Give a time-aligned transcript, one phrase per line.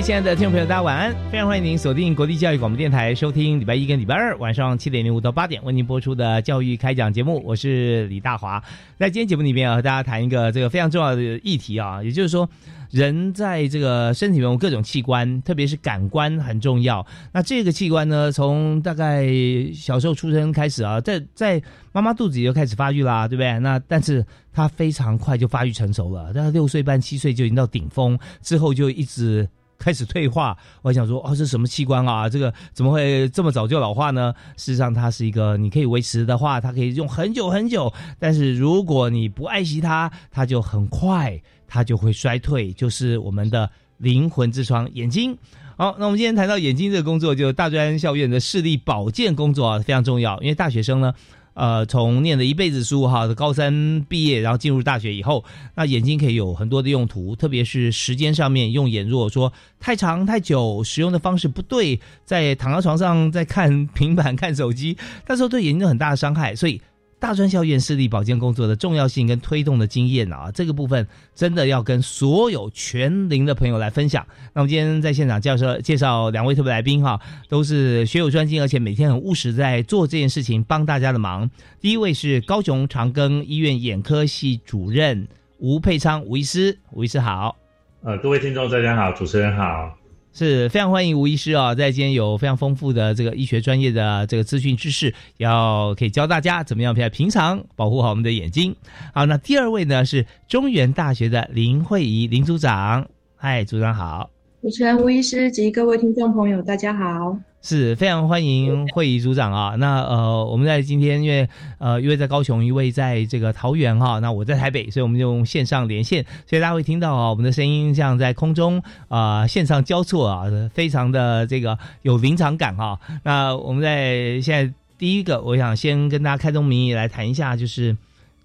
[0.00, 1.14] 位亲爱的听众朋友，大家晚安！
[1.30, 7.42] 非常欢迎您锁定国立教育广播电台，收听礼拜一跟礼拜二晚上七点零五到八点为您播出的教育开讲节目。
[7.44, 8.64] 我是李大华，
[8.98, 12.48] 在今天节目里面啊，和大家谈一个这个非常重要的议题啊，也就是说，
[12.90, 17.06] 人在这个身体中各种器官，特别是感官很重要。
[17.32, 19.28] 那这个器官呢，从大概
[19.74, 21.62] 小时候出生开始啊，在在
[21.92, 23.58] 妈妈肚子里就开始发育啦，对不对？
[23.58, 29.46] 那但是它非常快就发育成熟了，大概六岁半七岁就已经到顶峰，之后就一直。
[29.80, 32.28] 开始退化，我想说，哦，这什么器官啊？
[32.28, 34.34] 这个怎么会这么早就老化呢？
[34.58, 37.90] 事实上，它是一个你可以维持的话，它可以用很久很久。
[38.18, 42.70] 但是如果你不爱惜它，它就很快，它就会衰退。
[42.74, 45.36] 就是我们的灵魂之窗——眼睛。
[45.78, 50.38] 好，那我们今天谈到眼睛这个工作，就大专校院的视力保健工作啊，非常重要。
[50.42, 51.14] 因为大学生呢。
[51.60, 55.44] 呃，从念了一辈子书哈，高三毕业，然后进入大学以后，
[55.74, 64.96] 那眼睛可以有很多的用途，特别是时间上面用眼，如果说太长太久，使用的方式不对，在躺在床上在看平板看手机，
[65.28, 66.80] 那时候对眼睛有很大的伤害，所以。
[67.20, 74.26] 大专校院视力保健工作的重要性跟推动的经验啊，这个部分真的要跟所有全龄的朋友来分享。
[74.54, 81.48] 那我们今天在现场介绍介绍两位特别来宾哈，都是学有专精，而且每天很务实在做这件事情，帮大家的忙。
[81.78, 87.54] 第一位是高雄长庚医院眼科系主任吴佩昌吴医师，吴医师好。
[88.02, 89.99] 呃，各位听众大家好，主持人好。
[90.32, 98.74] 是非常欢迎吴医师啊，在今天有非常丰富的这个医学专业的这个资讯知识，要可以教大家怎么样在平常保护好我们的眼睛。
[99.12, 104.30] 好，那第二位呢是中原大学的林慧仪林组长，嗨，组长好。
[104.62, 107.36] 主持人吴医师及各位听众朋友，大家好。
[107.62, 109.74] 是非常欢迎会议组长啊！
[109.76, 111.46] 那呃，我们在今天因为
[111.78, 122.98] 呃，一位在高雄，一位在这个桃园哈，那我在台北，所以我们就用线上连线，所以大家会听到啊，我们的声音像在空中啊线上交错啊，非常的这个有临场感哈。
[123.24, 127.94] 那我们在现在第一个，我想先跟大家开宗明义来谈一下，就是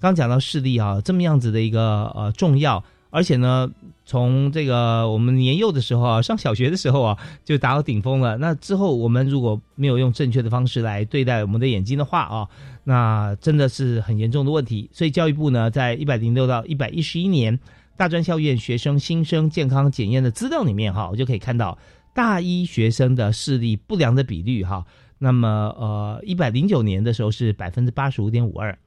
[0.02, 2.84] 刚讲到视力啊，这么样子的一个呃重要。
[3.16, 3.72] 而且呢，
[4.04, 8.36] 从这个我们年幼的时候啊，上小学的时候啊，就达到顶峰了。
[8.40, 12.50] 那之后，我们如果没有用正确的方式来对待我们的眼睛的话啊，
[12.84, 14.90] 那真的是很严重的问题。
[14.92, 17.58] 所以，教育部呢，在一百零六到一百一十一年
[17.96, 21.78] 大专校院学生新生健康检验的资料里面哈，我就可以看到
[22.14, 24.86] 大一学生的视力不良的比率哈。
[25.20, 28.78] 那么，呃，一百零九年的时候是百分之八十五点五二。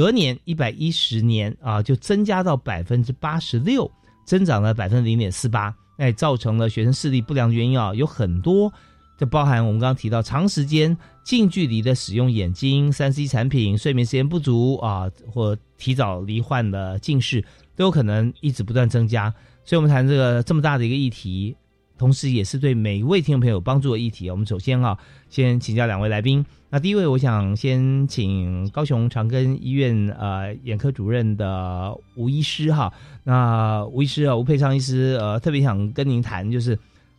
[0.00, 3.90] 隔年一百一十年啊，就增加到百分之八十六，
[4.24, 8.72] 增长了百分之零点四八，那造成了学生视力不良原因啊，有很多，
[9.18, 17.44] 就包含我们刚刚提到长时间近距离的使用眼睛、三 C 产品、睡眠时间不足啊，或提早罹患的近视，
[17.76, 19.30] 都有可能一直不断增加。
[19.66, 21.54] 所以，我们谈这个这么大的一个议题。
[22.00, 24.30] 同时，也是对每一位听众朋友帮助的议题。
[24.30, 24.96] 我们首先啊，
[25.28, 26.42] 先请教两位来宾。
[26.70, 32.90] 那第一位，我想先请高雄长庚医院呃眼科主任的吴医师哈。
[33.22, 36.78] 那吴医师啊，吴佩昌医师呃，特别想跟您谈，就是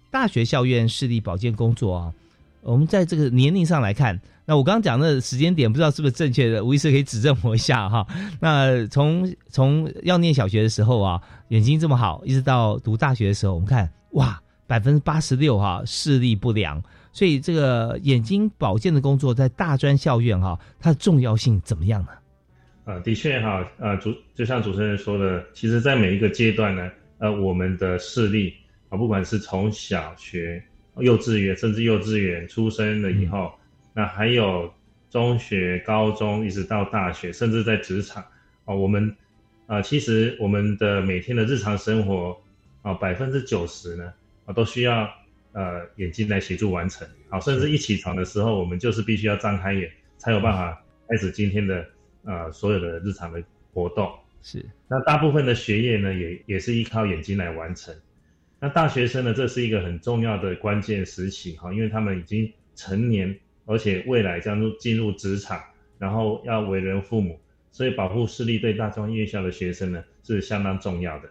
[0.10, 2.12] 大学校院视力保健工作啊。
[2.64, 8.08] 我们在这个年龄上来看，那我刚刚讲的时间点不知道是不是正确的，吴医师可以指正我一下哈。
[8.40, 14.42] 那从从要念小学的时候啊，眼睛这么好，一直到读大学的时候，我们看哇。
[14.72, 16.82] 百分之八十六哈视力不良，
[17.12, 22.12] 所以这个眼睛保健的工作在大专校院哈，它的重要性怎么样呢？
[22.86, 28.54] 呃，的确哈，呃主就像主持人说的，其实在每一个阶段呢，呃我们的视力
[28.88, 30.64] 啊，不管是从小学、
[31.00, 33.52] 幼稚园，甚至幼稚园出生了以后，
[33.94, 34.72] 那还有
[35.10, 38.24] 中学、高中，一直到大学，甚至在职场
[38.64, 39.14] 啊，我们。
[39.68, 42.38] 啊，其实我们的每天的日常生活
[42.82, 44.12] 啊，百分之九十呢
[44.46, 45.10] 啊，都需要
[45.54, 47.08] 呃眼睛来协助完成。
[47.30, 51.86] 好，甚至一起床的时候，我们就是必须要张开眼，才有办法开始今天的
[52.24, 53.42] 呃所有的日常的
[53.74, 54.12] 活动。
[54.44, 57.96] 是，那大部分的学业呢，也也是依靠眼睛来完成。
[58.60, 65.62] 那大学生呢，这是一个很重要的关键时期哈，因为他们已经成年，而且未来将入进入职场，
[65.98, 67.40] 然后要为人父母，
[67.72, 71.30] 所以保护视力对大专院校的学生呢是相当重要的。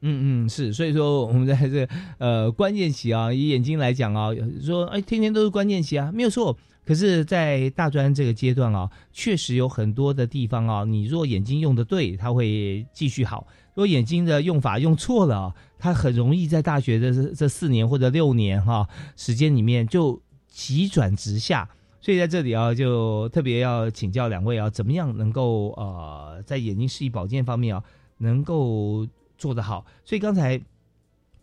[0.00, 4.30] 嗯嗯是，所以说我们在这呃关键期啊，以眼睛来讲啊，
[4.62, 6.56] 说哎天天都是关键期啊，没有错。
[6.84, 20.18] 可是，在大专这个阶段啊，确实有很多的地方啊，你若眼睛用的对，它会继续好；如果眼睛的用法用错了，它很容易在大学的这这四年或者六年哈时间里面就
[20.48, 21.68] 急转直下。
[22.00, 27.84] 所以在这里啊，就特别要请教两位啊，怎么样能够呃在眼睛视力保健方面啊，
[28.16, 29.06] 能够。
[29.38, 30.60] 做得好，所以刚才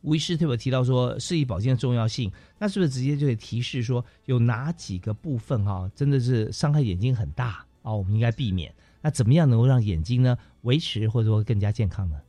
[0.01, 7.91] 吴医师特别提到说视力保健的重要性，那是不是直接就会提示说有哪几个部分哈，真的是伤害眼睛很大啊？
[7.91, 8.71] 我们应该避免。
[9.01, 12.21] 那怎么样能够让眼睛呢维持或者说更加健康呢？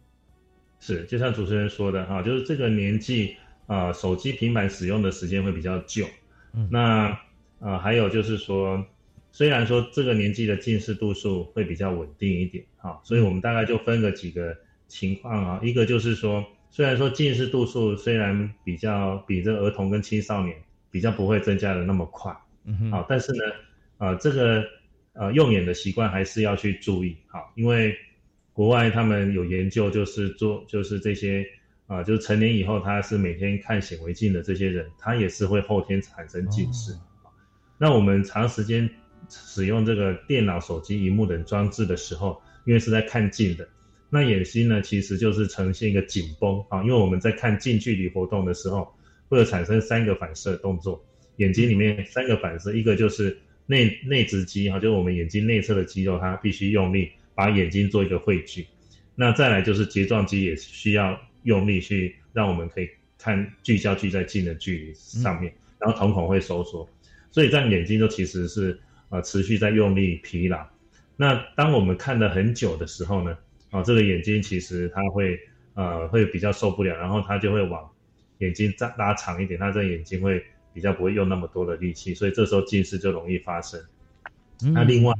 [0.80, 3.36] 是，就像主持人说的哈，就是这个年纪
[3.66, 6.06] 啊，手机、平板使用的时间会比较久。
[6.54, 7.18] 嗯，那
[7.60, 8.82] 啊，还有就是说，
[9.32, 14.56] 虽然说这个年纪的近视度数会比较稳定一点哈，所以我们大概就分个几个。
[14.88, 20.56] 情况啊，一个就是说，虽然说近视度数虽然比较比这儿童跟青少年
[20.90, 23.44] 比较不会增加的那么快，嗯哼，好，但是呢，
[23.98, 24.64] 呃，这个
[25.12, 27.96] 呃用眼的习惯还是要去注意，好，因为
[28.52, 31.44] 国外他们有研究，就是做就是这些
[31.86, 36.94] 啊，就是成年以后他是每天看显微镜的这些人，他也是会后天产生近视。
[37.78, 38.88] 那我们长时间
[39.28, 43.68] 使用这个电脑、手机、荧幕等装置的时候，因为是在看近的。
[44.08, 48.94] 那眼睛呢，其实就是呈现一个紧绷啊，因为我们在看近距离活动的时候，
[49.28, 51.04] 会有产生三个反射动作。
[51.38, 53.36] 眼睛里面三个反射，一个就是
[53.66, 58.66] 内内直肌哈，就是我们眼睛内侧的肌肉，它必须用力把眼睛做一个汇聚。
[59.16, 62.88] 那再来就是睫状肌也需要用力去让我们可以
[63.18, 66.88] 看聚焦聚在近的距离上面，然后瞳孔会收缩，
[67.32, 70.64] 所以在眼睛都其实是呃持续在用力疲劳。
[71.16, 73.36] 那当我们看的很久的时候呢？
[73.70, 75.38] 啊，这个眼睛其实它会
[75.74, 77.90] 呃会比较受不了，然后它就会往
[78.38, 80.42] 眼睛再拉长一点，它这眼睛会
[80.72, 83.80] 比较不会用那么多的力气，所以这时候近视就容易发生。
[84.72, 85.14] 那另外，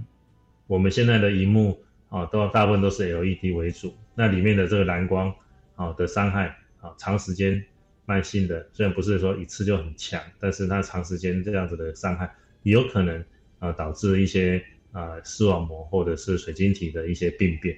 [0.67, 5.35] 我们现在的荧幕啊都大部分都是 LED 为主，那里面的这个蓝光
[5.75, 7.63] 啊的伤害啊，长时间
[8.05, 12.33] 慢性的虽然不是说一次就很强，但是它长时间这样子的伤害
[12.63, 13.25] 也有可能
[13.59, 17.77] 啊导致一些啊视网膜或者是水晶体的一些病变。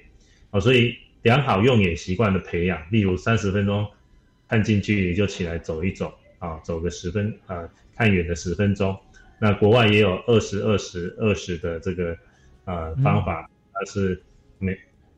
[0.51, 3.87] 哦，所以良好用眼习惯的培养，例如三十分钟
[4.47, 8.97] 看近距离就起来走一走，啊，走个十分，呃，看远的十分钟。
[9.39, 12.17] 那国外也有二十二十二十的这个
[12.65, 14.21] 呃方法，它是
[14.57, 14.77] 每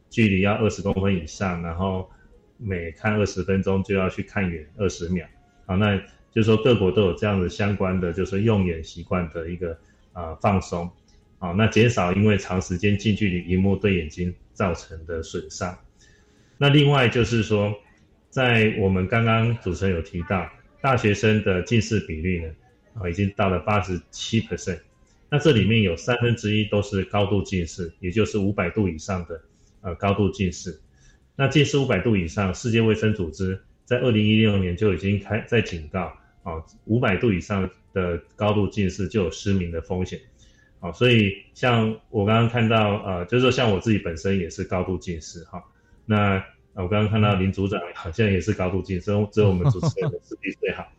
[0.09, 2.09] 距离要二十公分以上，然后
[2.57, 5.25] 每看二十分钟就要去看远二十秒。
[5.65, 5.95] 好，那
[6.31, 9.77] 就是说各国都有这样子相关的，就是用眼习惯的一个
[10.13, 10.91] 呃放松。
[11.39, 14.33] 啊，那减少因为长时间近距离荧幕对眼睛。
[14.61, 15.75] 造成的损伤。
[16.59, 17.73] 那另外就是说，
[18.29, 20.47] 在我们刚刚主持人有提到，
[20.83, 22.53] 大学生的近视比例呢，
[22.93, 24.79] 啊，已经到了八十七 percent。
[25.31, 29.41] 那这里面有三分之一都是高度近视，也就是五百度以上的
[29.81, 30.79] 呃高度近视。
[31.35, 36.13] 那近视五百度以上，世界卫生组织在二零一六年就已经开在警告
[36.43, 40.19] 啊，五百度以上的高度近视就有失明的风险。
[40.81, 45.63] 好，所以像我刚刚看到，呃，就是说像我自己本身也是高度近视哈。
[46.07, 50.91] 那我刚刚看到林组长好像也是高度近视，只有我们主持人的视力最好。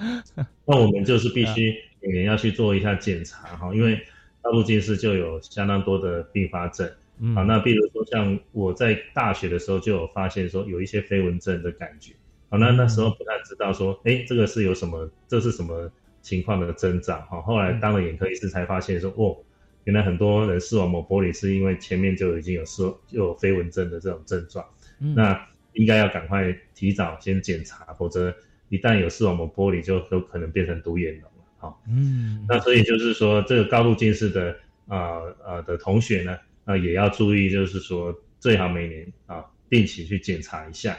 [0.64, 4.00] 那我们就是必须每年要去做一下检查哈，因为
[4.40, 6.90] 高度近视就有相当多的并发症。
[7.34, 12.14] 好，那比如说像我在大学的时候就有发现说有一些飞蚊症的感觉。
[12.48, 15.10] 好，那那时候不太知道说，哎，这个是有什么？
[15.28, 15.90] 这是什么？
[16.26, 19.38] 情况的增长，哈，后来当了眼科医师才发现说，哦，
[19.84, 24.66] 原来很多人视网膜玻璃是因为前面就已经有视就有飞蚊症的这种症状，
[24.98, 25.40] 那
[25.74, 28.34] 应该要赶快提早先检查，否则
[28.70, 40.98] 一旦有视网膜玻璃，就有可能变成独眼龙了，哈，嗯，那所以就是说，这个高度近视的啊呃的同学呢，啊也要注意，就是说最好每年啊定期去检查一下。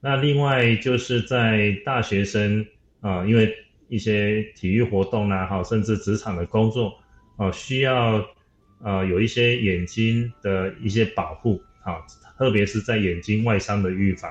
[0.00, 2.64] 那另外就是在大学生
[3.00, 3.52] 啊，因为
[3.88, 6.92] 一些体育活动啊，哈，甚至职场的工作，
[7.36, 8.24] 哦，需要，
[8.82, 12.06] 呃，有一些眼睛的一些保护，好，
[12.38, 14.30] 特别是在眼睛外伤的预防，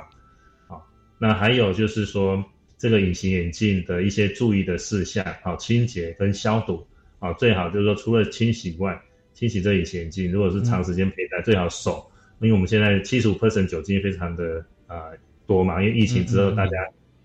[0.67, 0.77] 啊，
[1.17, 2.43] 那还有就是说
[2.77, 6.85] 这个隐形眼镜的一些注意的事项，啊，清洁跟消毒，
[7.19, 9.01] 啊，最好就是说除了清洗外，
[9.33, 12.09] 清洗这隐形眼镜，如果是长时间佩戴，最好手，
[12.39, 15.09] 因为我们现在七十五 percent 酒精非常的啊
[15.45, 16.71] 多嘛，因为疫情之后大家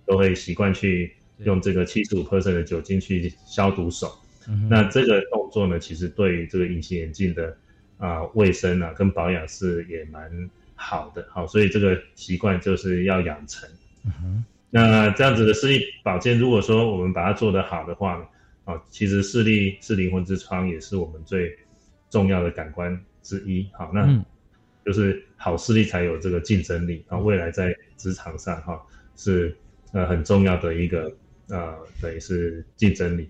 [0.06, 1.12] 都会习惯去
[1.44, 4.12] 用这个七十五 percent 的酒精去消毒手。
[4.68, 7.56] 那这个动作呢，其实对于这个隐形眼镜的
[7.98, 13.68] 啊卫生啊跟保养是也蛮好的，好，所以这个习惯就是要养成。
[14.68, 18.28] 那这样子的视力保健，如果说我们把它做得好的话，
[18.64, 21.56] 啊，其实视力是灵魂之窗，也是我们最
[22.10, 23.68] 重要的感官之一。
[23.72, 24.24] 好，那
[24.84, 28.80] 就是好视力才有这个竞争力，啊，未来在职场上哈
[29.14, 29.56] 是
[29.92, 31.12] 呃很重要的一个
[31.48, 33.28] 呃等于是竞争力。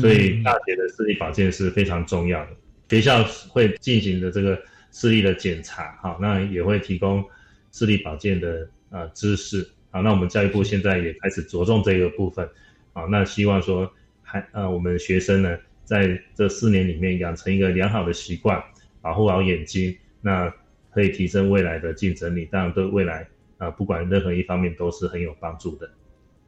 [0.00, 2.50] 所以大学的视力保健是非常重要的，
[2.88, 7.24] 学校会进行的这个视力的检查，好，那也会提供
[7.72, 12.48] 视力保健的呃知识，好，那我们教育部现在也开始着重这个部分，
[12.92, 13.92] 好，那希望说
[14.22, 18.62] 还呃我们学生呢在这四年里面养成一个良好的习惯，
[19.00, 20.48] 保护好眼睛，那
[20.92, 23.26] 可以提升未来的竞争力，当然对未来
[23.58, 25.90] 啊不管任何一方面都是很有帮助的，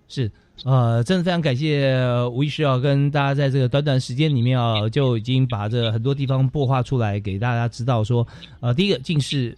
[0.06, 0.30] 是。
[0.62, 2.00] 呃，真的非常感谢
[2.32, 8.26] 吴医师啊，跟大家在这个短短时间里面啊，就已经把这很多地方破化出来，给大家知道说，
[8.60, 9.54] 呃，第一个近视，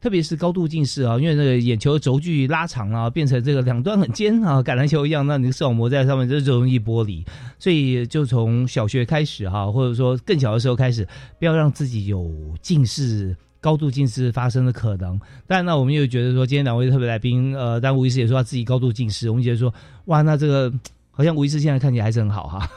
[0.00, 7.24] 特别是高度近视啊，因为那个眼球轴距拉长了，变成这个两端很尖啊，橄榄球一样，那你的视网膜在上面就容易剥离，
[7.58, 11.06] 所以就从小学开始哈，或者说更小的时候开始，
[11.40, 12.30] 不要让自己有
[12.62, 13.36] 近视。
[13.66, 20.72] 高度近视发生的可能，但那我们又觉得说，今天两位特别来宾，呃，但吴医师也说他自己高度近视，我们觉得说，哇，那这个
[21.10, 22.70] 好像吴医师现在看起来还是很好哈。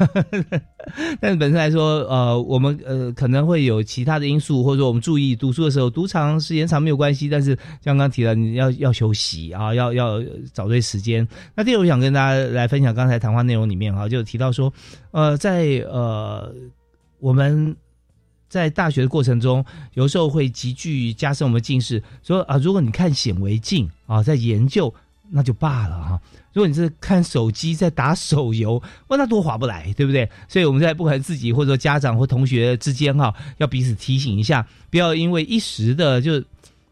[1.21, 10.19] 但是本身来说，呃，我们呃可能会有其他的因素，或者说我们注意读书的时候读长时间长没有关系，但是刚刚提了你要要休息啊，要要
[10.51, 11.27] 找对时间。
[11.53, 14.73] 那第二，我想跟大家来分享刚才谈话内容里面哈，就提到说，
[15.11, 16.51] 呃，在呃
[17.19, 17.75] 我们。
[18.49, 19.63] 在大学的过程中，
[19.93, 22.03] 有时候会急剧加深我们近视。
[22.23, 24.93] 说啊，如果你看显微镜啊，在研究
[25.29, 26.19] 那就罢了哈。
[26.51, 30.27] 如果你是看手机在打手游，哇，那多划不来，对不对？
[30.47, 36.43] 所以我们在不管自己或者说家长或同学之间哈，要彼此提醒一下，不要因为一时的就。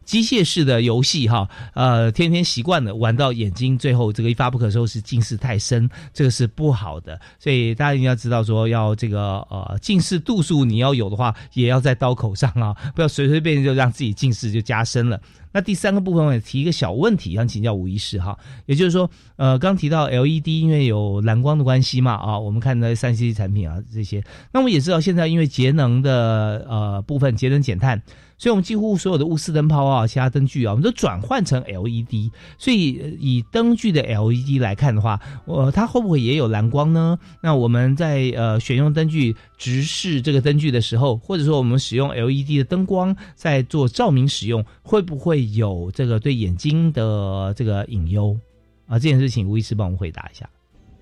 [0.07, 7.19] 机械式的游戏哈，呃，天天习惯了玩到眼睛，最后这个一发不可收拾，近视太深，这个是不好的。
[7.37, 15.19] 所以大家一定要知道说，要这个呃近视度数你要有的话，也要在刀口上啊， 不要随随便便就让自己近视就加深了。
[15.51, 24.23] 那第三个部分我也提一个小问题，想请教吴医师哈，也就是说，呃，刚提到 LED，因为有蓝光的关系嘛，啊，我们看的三 C 产品啊这些，
[24.53, 28.01] 那我们也知道现在因为节能的呃部分，节能减碳。
[28.39, 32.31] 所以，我们几乎所有的钨丝灯泡啊，其他灯具啊，我们都转换成 LED。
[32.59, 37.17] 所以，以灯具的 LED 来看的话，呃，它会不会也有蓝光呢？
[37.41, 48.37] 那我们在呃选用灯具直视这个灯具的时候，或者说我们使用 LED 的灯光在做照明使用，会不会有这个对眼睛的这个隐忧
[48.85, 48.99] 啊？
[48.99, 50.47] 这件事情，吴医师帮我们回答一下。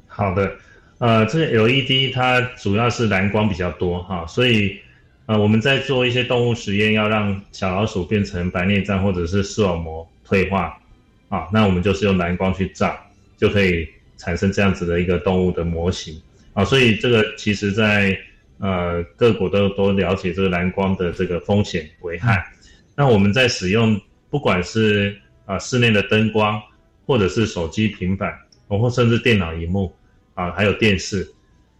[0.08, 0.50] 好的，
[1.00, 4.80] 呃，这个 LED 它主要是蓝光比较多哈，所以。
[5.25, 10.77] 啊，我们在做一些动物实验，要让小老鼠变成白内障或者是视网膜退化，
[11.29, 12.96] 啊，那我们就是用蓝光去照，
[13.36, 16.22] 就可以产生这样子的一个动物的模型，
[16.53, 18.15] 啊，所以这个其实在
[18.60, 22.46] 呃各国都都了解这个蓝光的这个风险危害。
[22.96, 26.62] 那我们在使用不管是啊室内的灯光，
[27.08, 28.32] 或者是手机、平板，
[28.67, 29.91] 或甚至电脑荧幕，
[30.36, 31.27] 啊，还有电视。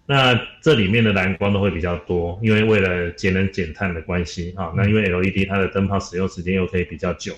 [0.08, 4.72] 那这里面的蓝光都会比较多，因为为了节能减碳的关系啊。
[4.78, 7.34] 那因为 LED 它的灯泡使用时间又可以比较久，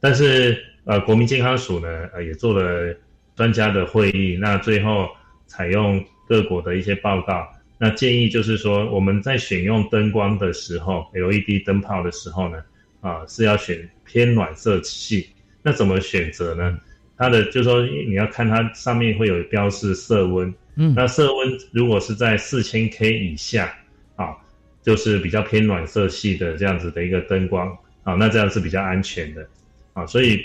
[0.00, 2.92] 但是呃，国民健康署呢呃也做了
[3.36, 5.08] 专家的会议，那最后
[5.46, 12.60] 采用各国的一些报告，那建议就是说我们在选用灯光的时候，LED 灯泡的时候呢
[13.00, 15.28] 啊是要选偏暖色系。
[15.62, 16.76] 那怎么选择呢？
[17.16, 20.52] 它的就是说你要看它上面会有标示色温。
[20.76, 23.74] 嗯，那色温如果是在四千 K 以下，
[24.16, 24.34] 啊，
[24.82, 27.68] 就是比较偏暖色系的这样子的一个灯光，
[28.04, 29.46] 啊，那这样是比较安全的，
[29.92, 30.42] 啊，所以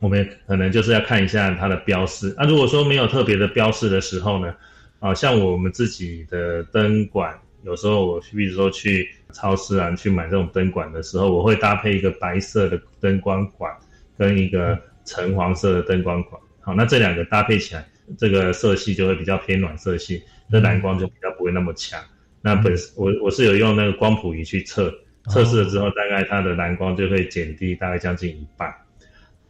[0.00, 2.34] 我们可能就是要看一下它的标示。
[2.36, 4.52] 那如果说没有特别的标示的时候呢，
[4.98, 13.72] 啊，像我们自己的灯管，有时候我比如说去超市啊去买这种灯管的时候，我会搭配一个白色的灯光管
[14.18, 17.86] 跟一个橙黄色的灯光管，好，那这两个搭配起来。
[18.16, 22.00] 这个色系就会比较偏暖色系，那蓝光就比较不会那么强。
[22.40, 24.92] 那本我我是有用那个光谱仪去测，
[25.28, 28.72] 测试了之后，大概它的蓝光就会减低大概将近一半。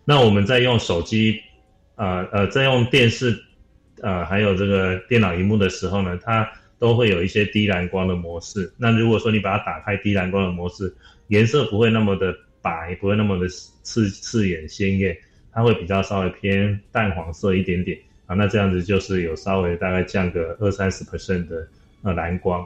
[0.05, 1.39] 那我们在用手机，
[1.97, 3.39] 呃呃，在用电视，
[4.01, 8.73] 呃，还有这个电脑荧幕的时候呢，它都会有一些低蓝光的模式。
[8.79, 10.97] 那如果说你把它打开低蓝光的模式，
[11.27, 13.47] 颜色不会那么的白，不会那么的
[13.83, 15.17] 刺刺眼鲜艳，
[15.53, 18.37] 它会比较稍微偏淡黄色一点点啊。
[18.37, 21.67] 那这样子就是有稍微大概降个二三十 percent 的
[22.03, 22.65] 呃蓝光。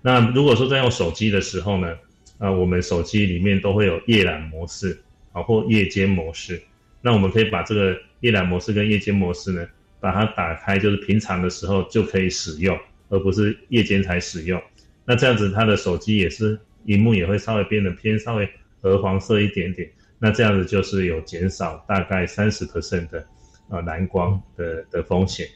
[0.00, 1.94] 那如果说在用手机的时候呢，
[2.38, 4.98] 呃，我们手机里面都会有夜览模式
[5.32, 6.62] 啊，或夜间模式。
[7.02, 9.66] 那我们可以把这个夜览模式跟夜间模式呢，
[10.00, 12.78] 把它打开，就是平常的时候就可以使用，
[13.08, 14.60] 而不是夜间才使用。
[15.04, 18.48] 那这样子，它的手机也是，荧幕也会稍微变得偏稍微
[18.80, 19.88] 鹅黄色一点点。
[20.18, 23.24] 那这样子就是有减少大概三十 percent 的
[23.68, 25.46] 呃蓝光的的风险。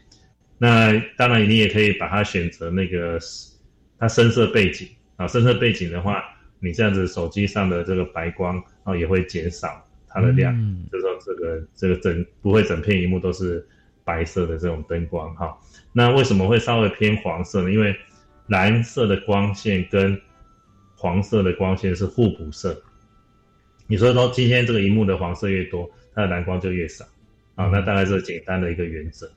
[0.59, 3.19] 那当然，你也可以把它选择那个。
[4.03, 6.25] 它深色背景啊，深色背景的话，
[6.59, 10.57] 你这样子手机上的这个白光啊也会减少它的量，
[10.91, 13.63] 就是说这个这个整不会整片荧幕都是
[14.03, 15.55] 白色的这种灯光哈。
[15.93, 17.71] 那为什么会稍微偏黄色呢？
[17.71, 17.95] 因为
[18.47, 20.19] 蓝色的光线跟
[20.97, 22.83] 黄色的光线是互补色，
[23.87, 27.05] 你说说今天这个荧幕的黄色越多，它的蓝光就越少
[27.61, 27.71] 啊。
[27.73, 29.31] 那大概是简单的一个原则。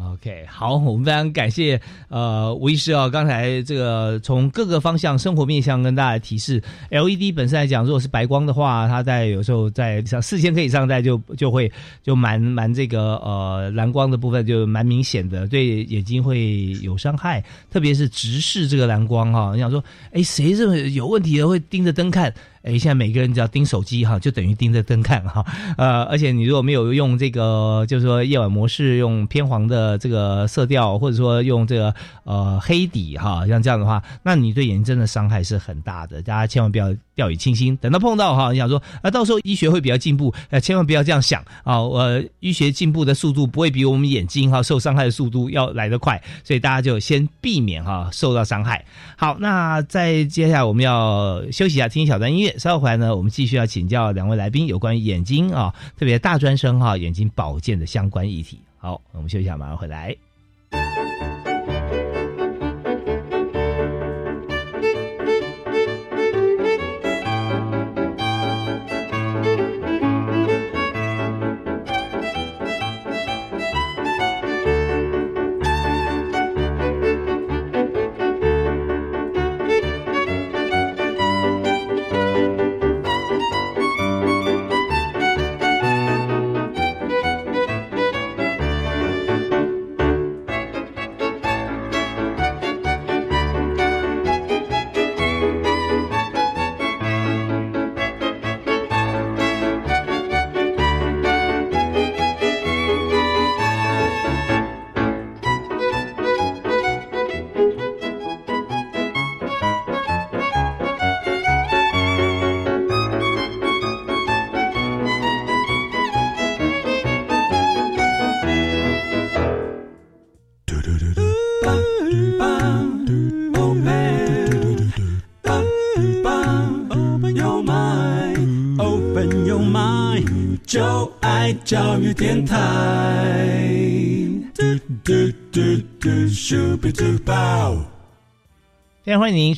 [0.00, 11.68] OK，好，我们非常感谢呃吴医师啊，刚才这个从各个方向生活面向跟大家提示，LED 本身来讲，如果是白光的话，它在有时候在像四千克以上，在就就会
[12.00, 19.82] 就蛮蛮这个呃蓝光的部分就蛮明显的，对眼睛会有伤害，特别是直视这个蓝光哈，你想说，
[20.12, 22.32] 哎，谁这么有问题的会盯着灯看？
[22.62, 25.44] 哎，现在每个人只要盯手机哈，就等于盯着灯看哈。
[25.76, 36.20] 呃，而且你如果没有用这个，就是说夜晚模式，用偏黄的这个色调，或者说用这个呃黑底哈，像这样的话，那你对眼睛真的伤害是很大的。
[36.22, 37.76] 大家千万不要掉以轻心。
[37.76, 41.78] 等到碰到哈，你想说啊，到时候医学会比较进步，呃，千万不要这样想啊。
[41.78, 48.84] 呃，医学进步的速度不会比我们眼睛哈受伤害的速度要来得快，所以大家就先避免哈受到伤害。
[49.16, 52.47] 好，那在接下来我们要休息一下，听一小段音乐。
[52.56, 58.60] 稍后回来呢，我们继续要请教两位来宾有关于眼睛啊，特别大专生哈眼睛保健的相关议题。
[58.76, 60.27] 好，我们休息一下，马上回来。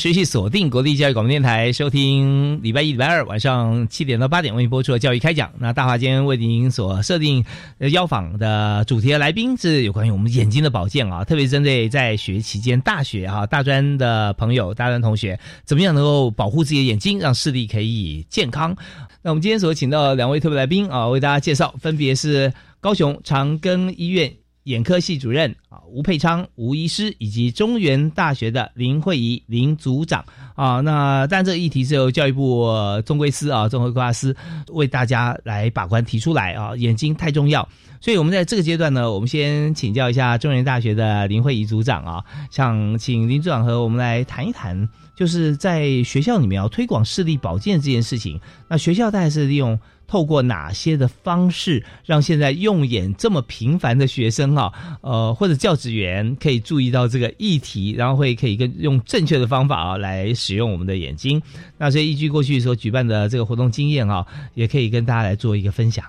[0.01, 5.53] 持续锁定国立教育广播电台，收听礼拜一、礼拜二晚上七点到八点为您播出的教育开讲。
[5.59, 7.45] 那大华今天为您所设定
[7.93, 18.75] 邀访的主题的来宾是有关于我们眼睛的保健啊，特别针对在学期间大学哈大专的朋友、大专同学，怎么样能够保护自己的眼睛，让视力可以健康？
[19.21, 24.33] 那我们今天所请到两位特别来宾啊，为大家介绍，分别是高雄长庚医院。
[24.65, 32.69] 眼科系主任啊吴佩昌吴医师以及中原大学的林慧仪林组长啊，那但这个议题是由教育部
[33.07, 34.37] 中规司啊综合规划司
[34.69, 37.67] 为大家来把关提出来啊，眼睛太重要，
[38.01, 49.79] 所以我们在这个阶段呢，我们先请教一下中原大学的林慧仪组长啊，想请林组长和我们来谈一谈，就是在学校里面要推广视力保健这件事情，那学校大概是利用。
[50.11, 61.41] 透过哪些的方式，让现在用眼这么频繁的学生啊，呃，或者教职员可以注意到这个议题，然后会可以跟用正确的方法啊来使用我们的眼睛。
[61.79, 66.05] 那所以依据过去所举办的这个活动经验啊，也可以跟大家来做一个分享。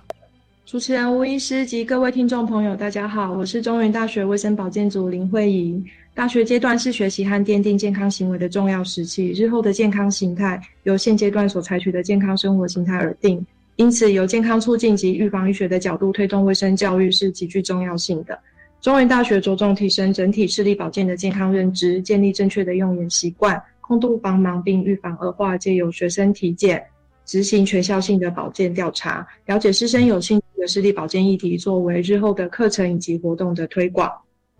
[0.65, 5.79] 主持人吴医师及各位听众朋友，大家好，我是中原大学卫生保健组林慧仪。
[6.15, 13.45] 大学阶段是学习和奠定健康行为的重要时期，日后的健康形态由现阶段所采取的健康生活形态而定。
[13.81, 18.39] 因此，由健康促进及预防医学的角度推动卫生教育是极具重要性的。
[18.79, 26.79] 中原大学着重提升整体视力保健的健康认知，建立正确的用眼习惯，空度帮忙并预防恶化，借由学生体检。
[27.25, 34.11] 执行全校性的保健调查，了解师生有兴趣的视力保健议题，作为日后的课程以及活动的推广。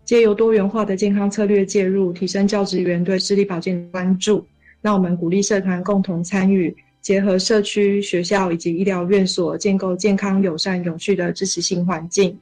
[0.04, 4.44] 借由多元化的健康策略介入，提升教职员对视力保健的关注。
[4.80, 12.38] 那我们鼓励社团共同参与，结合社区、学校以及医疗院所，建构健康、友善、永续的支持性环境。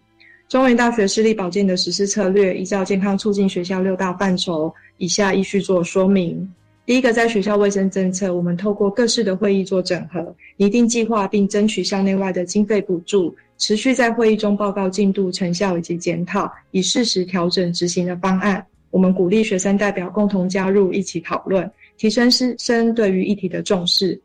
[0.49, 6.46] 中原大学视力保健的实施策略，依照健康促进学校六大范畴，以下依序做说明。
[6.85, 18.62] 第一个，在学校卫生政策，我们透过各式的会议做整合，拟定计划，并争取校内外的经费补助，持续在会议中报告进度、成效以及检讨，以适时调整执行的方案。
[18.90, 24.20] 我们鼓励学生代表共同加入，一起讨论，提升师生对于议题的重视。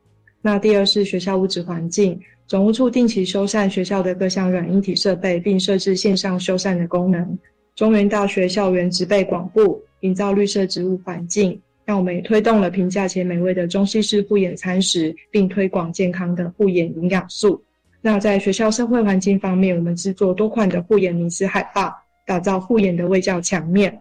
[0.45, 7.35] 那第二是学校物质环境，总务处定期修缮学校的各项软硬体设备，并设置线上修缮的功能。
[7.75, 11.59] 中原大学校园植被广布，营造绿色植物环境。
[11.83, 17.59] 让我们也推动了平价且美味的中西式护眼餐食，并推广健康的护眼营养素。
[17.99, 21.91] 那在学校社会环境方面，我们制作多款的护眼名师海报，
[22.23, 23.99] 打造护眼的卫教墙面，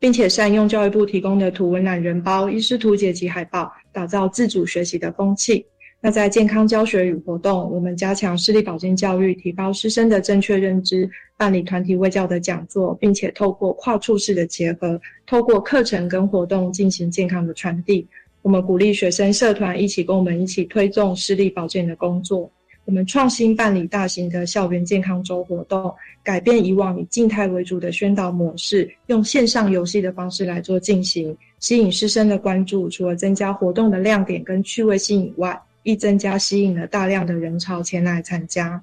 [0.00, 5.66] 并且善用教育部提供的图文懒人包、医师图解及海报，打造自主学习的风气。
[6.00, 18.06] 那在健康教学与活动，我们加强视力保健教育，提高师生的正确认知，办理团体卫教的讲座，并且透过跨处式的结合，透过课程跟活动进行健康的传递。
[18.42, 22.48] 我们鼓励学生社团一起跟我们一起推动视力保健的工作。
[22.88, 32.88] 我们创新办理大型的校园健康周活动，改变以往以静态为主的宣导模式，用线上游戏的方式来做进行，吸引师生的关注。
[32.88, 38.82] 除了增加活动的亮点跟趣味性以外，亦增加吸引了大量的人潮前来参加。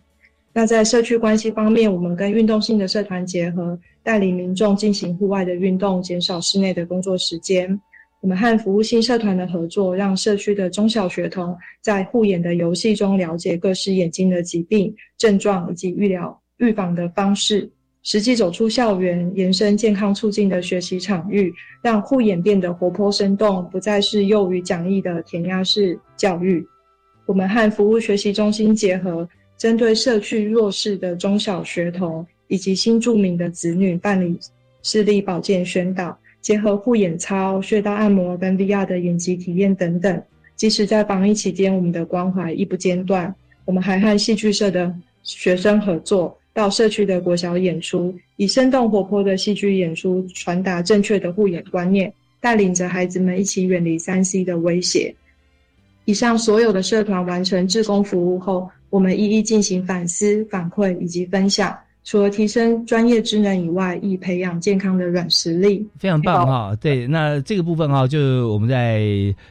[0.53, 7.81] 那在社区关系方面，我们跟运动性的社团结合，带领民众进行户外的运动，减少室内的工作时间。
[8.25, 17.69] 我们和服务性社团的合作，让社区的中小学童在护眼的游戏中了解各式眼睛的疾病症状以及预疗预防的方式，
[18.01, 26.65] 实际走出校园，延伸健康促进的学习场域，让护眼变得活泼生动，不再是幼于讲义的填鸭式教育。
[27.27, 34.35] 我们和服务学习中心结合，针对社区弱势的中小学童以及新住民的子女办理
[34.81, 40.21] 视力保健宣导，结合护眼操、穴道按摩跟 VR 的眼疾体验等等。
[40.55, 43.33] 即使在防疫期间，我们的关怀亦不间断。
[43.65, 55.15] 我们还和戏剧社的学生合作，到社区的国小演出，以生动活泼的戏剧演出传达正确的护眼观念，带领着孩子们一起远离三 C 的威胁。
[56.05, 61.75] 以上所有的社团完成志工服务后，我们一一进行反思、反馈以及分享。
[62.05, 66.77] 除了提升专业职能以外，亦培养健康的软实力，非常棒哈。
[66.79, 69.03] 对，那这个部分哈，就是我们在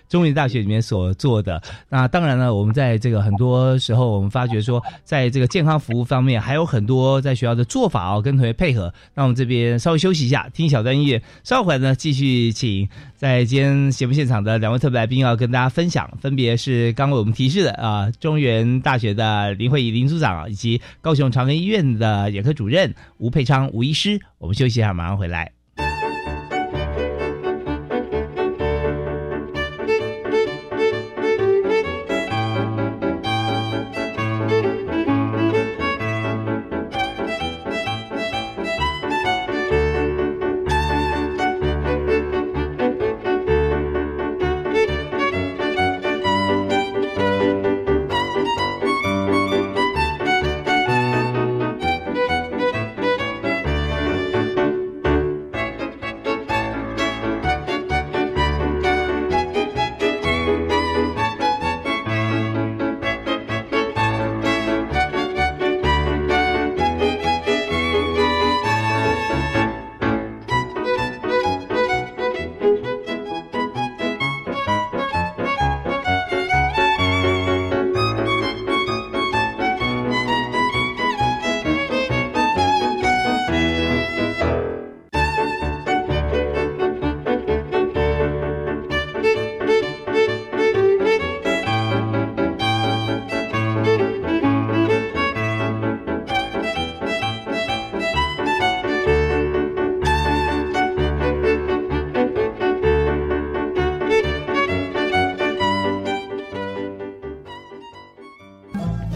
[0.09, 1.61] 中原大学里面所做的。
[1.89, 8.93] 那当然了，我们在这个很多时候，我们发觉说，在这个健康服务方面，还有很多在学校的做法哦，跟同学配合。
[9.15, 12.89] 那我们这边稍微休息一下，听小段音乐，稍后呢继续请
[13.25, 22.45] 在今天节目现场的两位特别来宾要跟大家分享，分别是刚为我们提示的啊，中原大学的林慧仪林组长，以及高雄长庚医院的眼。
[22.45, 25.51] 科主任吴佩昌吴医师，我们休息一下，马上回来。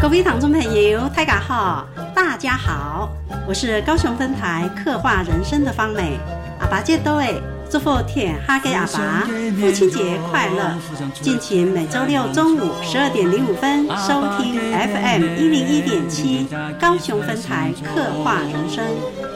[0.08, 0.58] 各位听众朋
[0.90, 3.10] 友，大家好，大家好，
[3.46, 6.18] 我是高雄分台刻画人生的方美，
[6.60, 7.34] 阿爸接多诶，
[7.68, 9.26] 祝福天哈给阿爸
[9.60, 10.74] 父亲节快乐！
[11.20, 16.48] 敬请每周六中午十二点零五分收听 FM 一零一点七
[16.80, 18.82] 高雄分台刻画人生，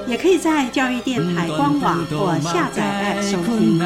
[0.06, 3.78] 也可以在教育电台官网或下载 App 收听。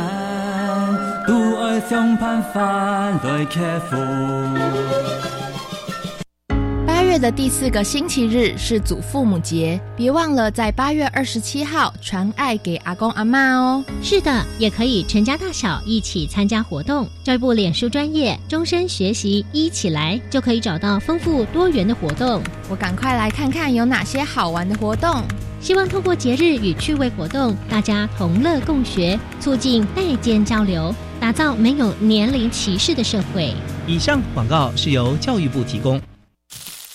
[7.18, 13.84] 的第四个星期日是祖父母节，别忘了在八月二十七号传爱给阿公阿妈哦。
[14.02, 17.08] 是的，也可以全家大小一起参加活动。
[17.24, 22.42] 教育部脸书专业终身学习一起来，就可以找到丰富多元的活动。
[22.68, 25.22] 我赶快来看看有哪些好玩的活动。
[25.60, 33.54] 希望透过节日与趣味活动，大家同乐共学，促进代间交流，打造没有年龄歧视的社会。
[33.86, 36.00] 以上广告是由教育部提供。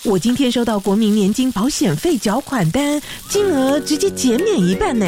[0.03, 5.05] 我今天收到国民年金保险费缴款单，金额直接减免一半呢。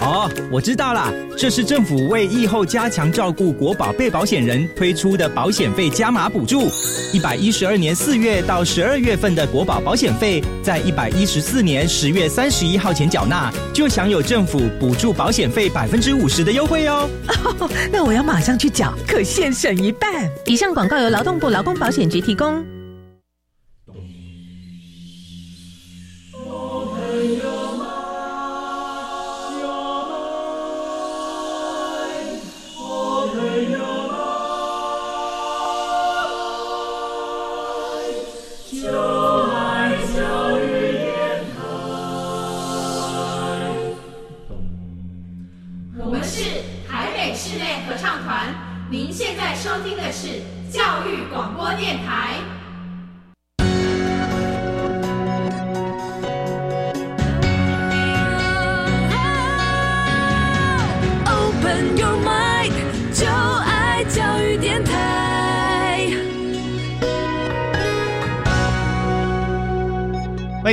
[0.00, 6.70] 哦，我知道了，这是政府为疫后加强照顾国保被保险人推出的保险费加码补助。
[7.12, 17.06] 一百一十二年四月到十二月份的国保保险费，在一百一十四年十月三十一号前缴纳，就享有政府补助保险费百分之五十的优惠哦。
[17.92, 20.30] 那我要马上去缴，可现省一半。
[20.46, 22.64] 以上广告由劳动部劳工保险局提供。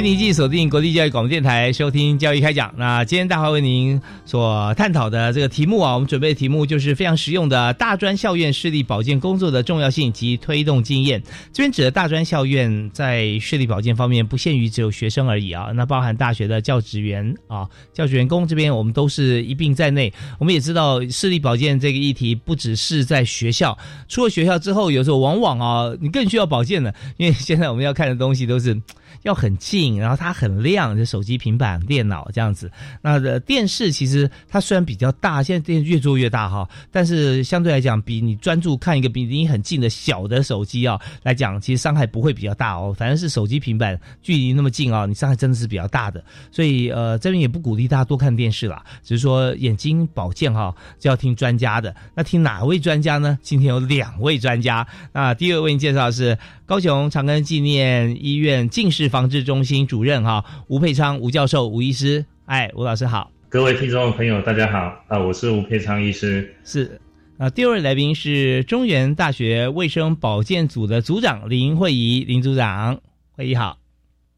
[0.10, 2.74] 您继续锁定国立教育广播电台，收听教育开讲。
[2.78, 11.22] 那今天大华为您所探讨的这个题目啊，我们准备的题目就是非常实用的大专校院视力保健工作的重要性及推动经验。
[11.54, 20.12] 这边指的大专校院在视力保健方面不限于只有学生而已啊，那包含大学的教职员啊、教职员工这边我们都是一并在内。
[20.40, 28.76] 我们也知道视力保健这个议题不只是在学校，出了学校之后，有时候往往啊，你更需要保健的，因为现在我们要看的东西都是。
[29.24, 32.72] 要很近，然后它很亮，就手机、平板、电脑这样子。
[33.02, 42.96] 那的电视其实它虽然比较大，现在电视越做越大哈，但是相对来讲，比你专注看一个比你很近的小的手机啊来讲，其实伤害不会比较大哦。
[42.98, 46.24] 反正是手机、平板距离那么近啊，你伤害真的是比较大的。
[46.52, 51.96] 所以呃，这边也不鼓励大家多看电视啦，只是说眼睛保健哈，就要听专家的。
[52.14, 53.40] 那听哪位专家呢？
[53.42, 54.86] 今天有两位专家。
[55.12, 58.99] 那第二位介绍是高雄长庚纪念医院近视。
[59.08, 67.00] 防治中心主任哈吴佩昌吴教授吴医师，哎吴老师好，各位听众朋友大家好啊，我是吴佩昌医师，是
[67.38, 73.00] 啊，第二位来宾是中原大学卫生保健组的组长林慧仪林组长，
[73.32, 73.78] 慧仪好，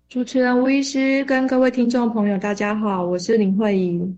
[0.07, 4.15] 主持人吴医师跟各位听众朋友大家好，我是林慧仪。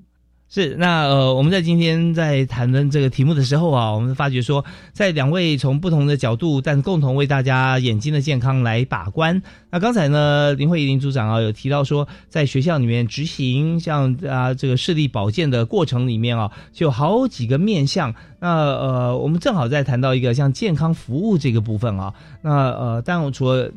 [0.53, 9.41] 是，那呃，我们在今天在谈论这个题目的时候啊，我们发觉说，在两位从不同的角度，但共同为大家眼睛的健康来把关。
[9.71, 18.13] 那刚才呢，林慧仪林组长啊，有提到说，在学校里面执行像啊这个视力保健的过程里面啊，就好几个面向。
[18.39, 22.13] 那呃，我们正好在谈到一个像健康服务这个部分啊，
[22.43, 23.71] 那呃，但我除了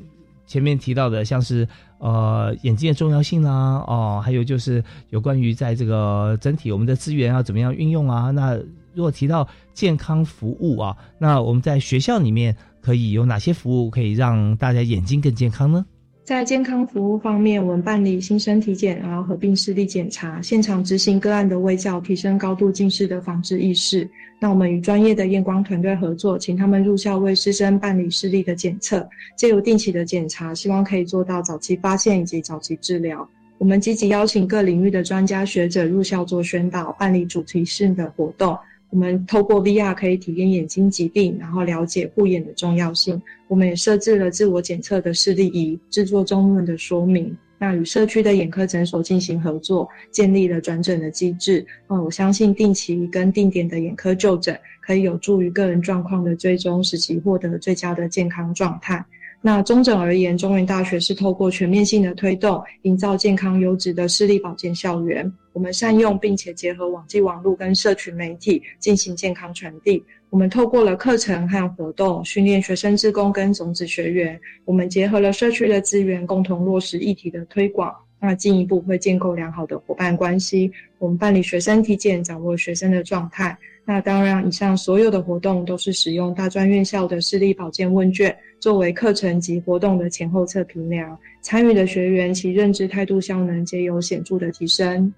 [0.47, 1.67] 前面提到的，像是。
[1.99, 8.31] 呃，眼睛的重要性啦，哦，还有就是有关于在这个整体我们的资源要怎么样运用啊？
[8.31, 8.55] 那
[8.93, 15.87] 如果提到健康服务啊，那我们在学校里面可以有哪些服务可以让大家眼睛更健康呢？
[16.27, 24.11] 在健康服务方面，我们办理新生体检，然后合并视力检查，现场执行个案的微教，提升高度近视的防治意识。
[24.41, 33.29] 那我们与专业的验光团队合作，请他们入校为师生办理视力的检测，借由定期的检查，希望可以做到早期发现以及早期治疗。
[33.59, 38.59] 我们积极邀请各领域的专家学者入校做宣导，办理主题性的活动。
[38.91, 43.21] 我们透过 VR 可以体验眼睛疾病，然后了解护眼的重要性。
[43.49, 47.37] 我们也设置了自我检测的视力仪，制作中文的说明。
[47.59, 51.67] 那与社区的眼科诊所进行合作，建立了转诊的机制。
[51.89, 59.05] 嗯，我相信定期跟定点的眼科就诊，可以有助于个人状况的追踪，使其获得最佳的健康状态。
[59.47, 65.33] 那中整而言，中原大学是透过全面性的推动，营造健康优质的视力保健校园。
[65.53, 70.03] 我们善用并且结合网际网络跟社群媒体进行健康传递。
[70.31, 74.37] 我们透过了课程和活动，训练学生志工跟种子学员。
[74.65, 77.95] 我们结合了社区的资源，共同落实议题的推广。
[78.19, 80.69] 那进一步会建构良好的伙伴关系。
[80.99, 83.57] 我们办理学生体检，掌握学生的状态。
[83.89, 91.17] 那当然，以上所有的活动都是使用大专院校的视力保健问卷作为课程及活动的前后测评量。
[91.41, 95.15] 参与的学员其认知态度效能皆有显著的提升。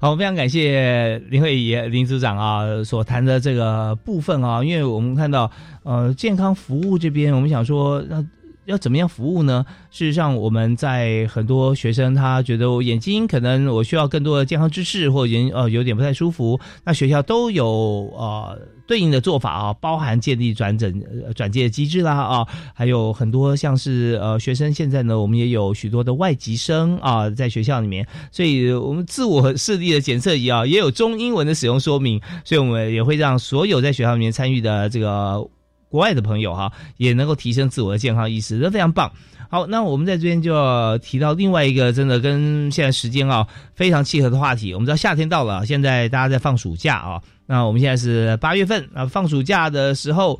[0.00, 5.48] 好，非常感谢林慧仪林组长啊所谈的这个部分啊，因为我们看到
[5.84, 8.26] 呃健康服务这边，我们想说那。
[8.68, 9.64] 要怎么样服务呢？
[9.90, 17.66] 事实上，我们在很多学生他觉得我眼睛可能我需要更多的健康知识，或者眼呃有点不太舒服，那学校都有
[18.14, 21.02] 呃对应的做法啊，包含建立转诊
[21.34, 35.48] 转介机制啦啊，还有很多像是呃学生现在呢，我们也有许多的外籍生啊在学校里面，所以我们自我视力的检测仪啊也有中英文的使用说明，所以我们也会让所有在学校里面参与的这个。
[35.88, 39.10] 国外的朋友哈，也能够提升自我的健康意识，这非常棒。
[39.50, 44.74] 好，那我们在这边就要提到另外一个真的跟现在时间啊非常契合的话题。
[44.74, 47.22] 我们知道夏天到了，现在大家在放暑假啊。
[47.46, 50.38] 那我们现在是八月份啊，放暑假的时候，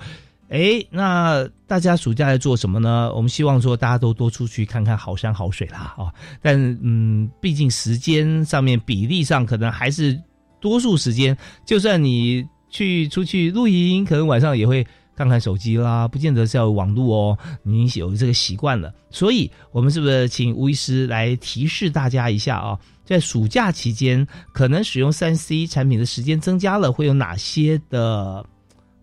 [0.51, 3.11] 哎，那大家暑假在做什么呢？
[3.15, 6.13] 我们希望说大家都多出去看看好山好水啦啊。
[6.43, 10.21] 但嗯，毕竟时间上面比例上可能还是
[10.61, 11.35] 多数时间，
[11.65, 14.87] 就算你去出去露营，可能晚上也会。
[15.19, 17.39] 看看手机啦，不见得是要有网络哦。
[17.65, 22.79] 你有这个习惯了，所以我们是不是请吴医师来提示大家一下啊？
[23.05, 28.47] 在暑假期间，可能使用三 C 产品的时间增加了，会有哪些的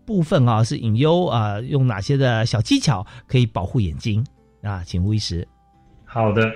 [0.06, 1.60] 部分啊是隐忧啊？
[1.60, 4.24] 用哪些的小技巧可以保护眼睛
[4.62, 4.82] 啊？
[4.86, 5.46] 请吴医师。
[6.06, 6.50] 好的，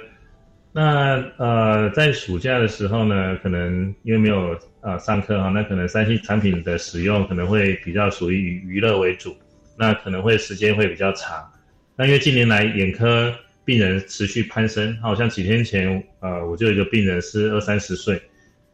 [0.72, 9.36] 那呃，在暑假的时候呢，可能因为没有呃上课哈，那可能三 C 产品的使用可能会比较属于娱娱乐为主。
[9.80, 11.50] 那可能会时间会比较长，
[11.96, 18.20] 那因为近年来眼科病人持续攀升，好像几天前，呃，我就有一个病人是二三十岁，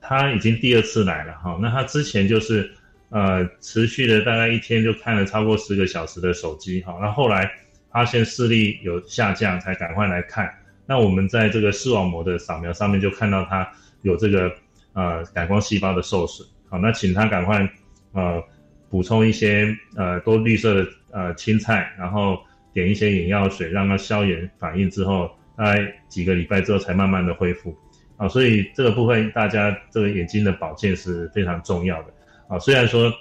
[0.00, 2.68] 他已经第二次来了哈，那他之前就是，
[3.10, 7.48] 呃，持续的大概一天就看了超过十个小时的手机哈，那后来
[7.92, 10.52] 发现视力有下降，才赶快来看，
[10.86, 13.64] 那我们在这个视网膜的扫描上面就看到他
[14.02, 14.52] 有这个
[14.94, 17.70] 呃感光细胞的受损，好，那请他赶快
[18.10, 18.42] 呃。
[18.88, 22.38] 补充一些呃多绿色的呃青菜，然后
[22.72, 27.76] 点一些眼药水，让它消炎反应之后，大概几个礼拜之后才慢慢的恢复
[28.16, 28.28] 啊。
[28.28, 32.14] 所以这个部分大家这个眼睛的保健是非常重要的
[32.48, 32.58] 啊。
[32.60, 33.12] 虽然说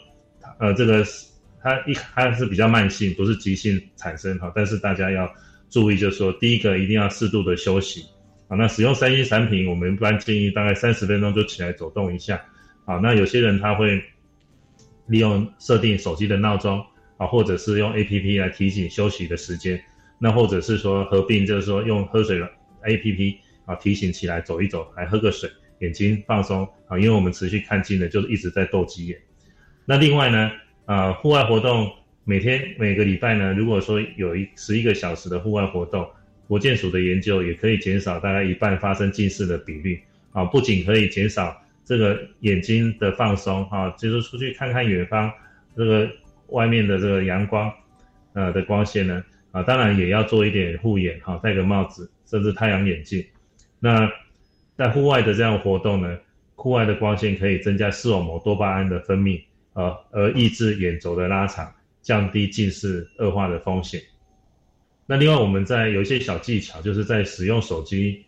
[0.59, 1.03] 呃这个
[1.61, 5.27] 它一它是比较慢性，不是急性产生哈，但是大家要
[5.69, 8.05] 注意，就是说第一个一定要适度的休息
[8.47, 8.55] 啊。
[8.55, 12.39] 那使用三 C 产品，我们一般建议大概三十分钟就起来走动一下
[12.85, 12.97] 啊。
[12.97, 13.99] 那有些人他会。
[15.07, 16.83] 利用设定手机的闹钟
[17.17, 19.81] 啊，或者是用 A P P 来提醒休息的时间，
[20.19, 22.49] 那或者是说合并，就是说用喝水的
[22.83, 29.17] A P P 啊提醒起来走一走，来喝个水，眼睛放松啊，因为我们持续看近的，就是一直在斗鸡眼。
[29.85, 30.51] 那另外呢，
[30.85, 31.91] 啊，户外活动
[32.23, 36.07] 每天每个礼拜呢，如果说有一十一个小时的户外活动，
[36.47, 41.61] 国健署的研究也可以减少大概一半发生近视的比率啊，不仅可以减少。
[41.85, 45.31] 这个眼睛的放松，哈，就是出去看看远方，
[45.77, 46.09] 这个
[46.47, 47.71] 外面的这个阳光，
[48.33, 53.23] 呃的光线呢，啊，当然也要做一点护眼，哈，戴个帽子，甚至太阳眼镜。
[53.79, 54.11] 那
[54.75, 56.17] 在户外的这样活动呢，
[56.55, 59.43] 户外的光线可以增加视网膜多巴胺的分泌，
[59.73, 61.71] 呃，而抑制眼轴的拉长，
[62.01, 64.01] 降低近视恶化的风险。
[65.05, 68.25] 那另外我们在有一些小技巧，就是在使用手机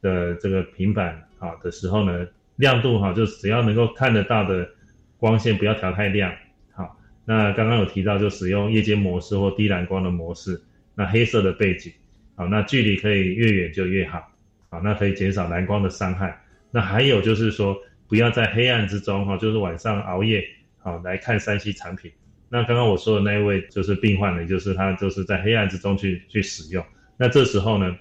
[0.00, 2.24] 的这个平板啊的时候呢。
[2.60, 4.68] 亮度哈，就只要能够看得到的
[5.16, 6.30] 光线，不要调太亮。
[6.72, 6.94] 好，
[7.24, 10.60] 那刚刚有提到，就使用夜间模式或低蓝光的模式。
[10.94, 11.90] 那黑色的背景，
[12.36, 14.30] 好，那距离可以越远就越好。
[14.68, 16.38] 好，那可以减少蓝光的伤害。
[16.70, 20.44] 那还有就是说，不要在黑暗之中哈，就是晚上熬夜
[20.78, 22.12] 好来看三 C 产品。
[22.50, 26.84] 那刚刚我说的那一位就是病患呢，就是他就是在黑暗之中去去使用。
[27.16, 27.96] 那这时候呢，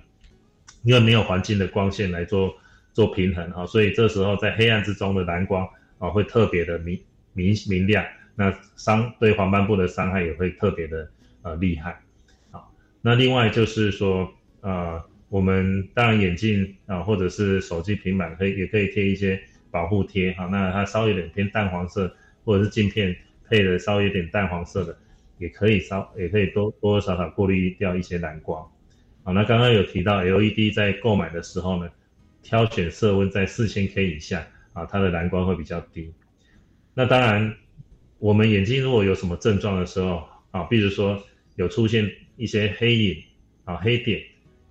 [0.83, 2.53] 因为没有环境的光线来做。
[2.99, 5.65] 做平衡哈，所以这时候在黑暗之中的蓝光
[5.99, 6.99] 啊会特别的明
[7.31, 11.09] 明明亮，那伤对黄斑部的伤害也会特别的
[11.41, 11.97] 呃厉害。
[12.51, 14.29] 好，那另外就是说
[14.59, 19.41] 呃我们当然眼镜啊或者是手机平板可以也可以贴一些
[19.71, 23.15] 保护贴哈，那它稍微有点偏淡黄色或者是镜片
[23.47, 24.97] 配的稍微有点淡黄色的，
[25.37, 28.61] 也可以稍也可以多多多少少过滤掉一些蓝光。
[29.23, 31.89] 好，那刚刚有提到 LED 在购买的时候呢，
[32.41, 36.13] 挑选色温在四千 K 以下啊，它的蓝光会比较低。
[36.93, 37.55] 那当然，
[38.17, 41.21] 我们眼睛如果有什么症状的时候啊，比如说
[41.55, 43.23] 有出现一些黑影
[43.65, 44.21] 啊、黑点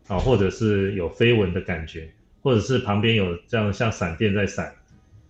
[0.09, 2.11] 啊，或者是有飞蚊的感觉，
[2.43, 4.75] 或者是旁边有这样像闪电在闪，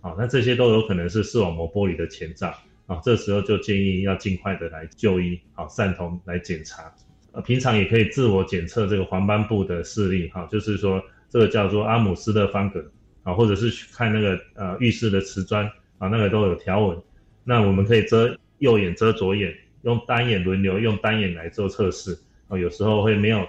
[0.01, 2.53] 啊，那这些都有可能是视网膜玻璃的前兆
[2.87, 2.99] 啊。
[3.03, 6.93] 这时候就建议要尽快的来就医，啊，散瞳来检查。
[7.31, 12.91] 呃，平常也可以自我检测这个黄斑部的视力，哈，就是说这个叫做阿姆斯特方格，
[13.23, 15.65] 啊，或者是去看那个呃浴室的瓷砖，
[15.97, 16.97] 啊，那个都有条纹。
[17.43, 22.17] 那我们可以遮右眼遮左眼，用单眼轮流用单眼来做测试，
[22.47, 23.47] 啊，有时候会没有，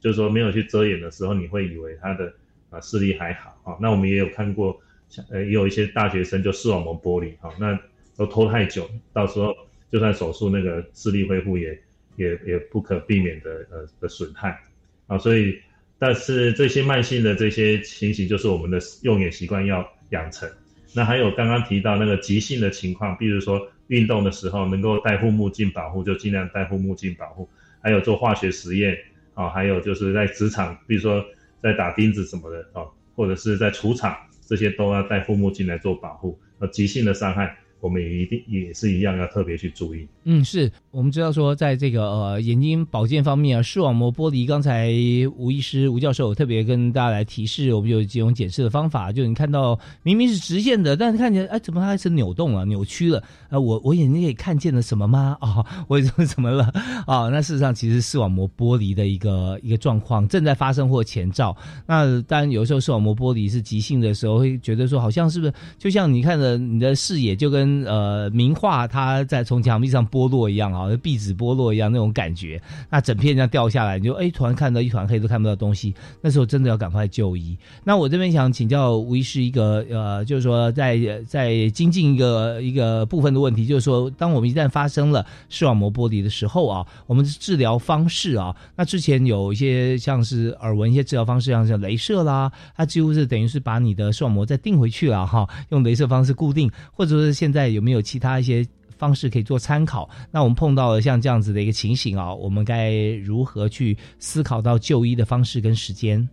[0.00, 2.32] 就是说没有去遮眼的时候，你会以为他的
[2.70, 7.78] 啊视力还好，啊，那我们也有看过，像呃也有一些大学生就视网膜剥离，啊，那
[8.16, 9.54] 都拖太久，到时候
[9.92, 11.78] 就算手术那个视力恢复也。
[12.18, 14.60] 也也不可避免的呃的损害
[15.06, 15.56] 啊，所以
[15.98, 20.48] 但是这些慢性的这些情形，就是我们的用眼习惯要养成。
[20.94, 27.48] 那还有刚刚提到那个急性的情况，比如说运动的时候能够戴护目镜保护，就尽量戴护目镜保护。
[27.80, 28.96] 还有做化学实验
[29.34, 31.24] 啊，还有就是在职场，比如说
[31.62, 36.38] 在打钉子什么的啊，或者是在除场，这些都要戴护目镜来做保护。
[36.58, 37.56] 呃，急性的伤害。
[37.80, 40.06] 我们也一定也是一样，要特别去注意。
[40.24, 44.92] 嗯，是我们知道说，在这个呃眼睛保健方面啊，视网膜剥离，刚才
[45.36, 53.22] 吴医师吴教授特别跟大家来提示，我们有几种检视的方法，就你看到明明是直线的，但是看起来哎，怎么它开始扭动了、扭曲了？
[53.48, 55.36] 啊，我 我眼睛也看见了什么吗？
[55.40, 56.64] 啊，我怎么怎么了？
[57.06, 61.56] 啊，那事实上其实视网膜剥离的一个一个状况正在发生或前兆。
[61.86, 72.60] 那当然有时候视网膜剥离是急性的时候，会觉得说好像是不是就像你看着你的视野就跟呃，名画它在从墙壁上剥落一样啊，壁纸剥落一样那种感觉，
[72.90, 77.56] 那整片这样掉下来，你就哎突然看到一团黑都看不到东西，那时候真的要赶快就医。
[77.84, 97.57] 那我这边想请教吴医师一个呃，就是说在在精进一个一个部分的问题，就是说当我们一旦发生了视网膜剥离的时候啊，我们的治疗方式啊，那之前有一些像是耳闻一些治疗方式，像是镭射啦，它几乎是等于是把你的视网膜再定回去了哈，用镭射方式固定，或者是现在。
[97.58, 98.64] 在有没有其他一些
[98.96, 100.08] 方式可以做参考？
[100.30, 102.92] 那我们碰到了像这样子的一个情形啊，我们该
[103.24, 106.28] 如何去思考到就医的方式跟时间？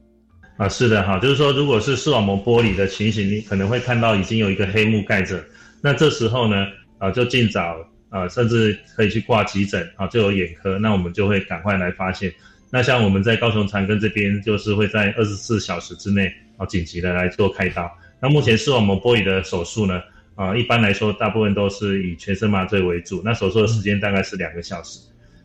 [0.58, 5.44] 啊，是的哈，就是说，如果是视网膜剥离的情形，你可能会看到已经有一个黑幕盖着，
[5.82, 6.68] 那这时候呢，
[6.98, 7.76] 啊，就尽早
[8.10, 12.32] 啊，甚至可以去挂急诊啊，就有眼科，那我们就会赶快来发现。
[12.72, 17.92] 那像我们在高雄长庚这边，就是会在二十四小时之内啊，紧急的来做开刀。
[18.22, 20.02] 那目前视网膜剥离的手术呢？
[20.36, 23.22] 啊，一般来说，大部分都是以全身麻醉为主。
[23.24, 25.00] 那手术的时间大概是两个小时。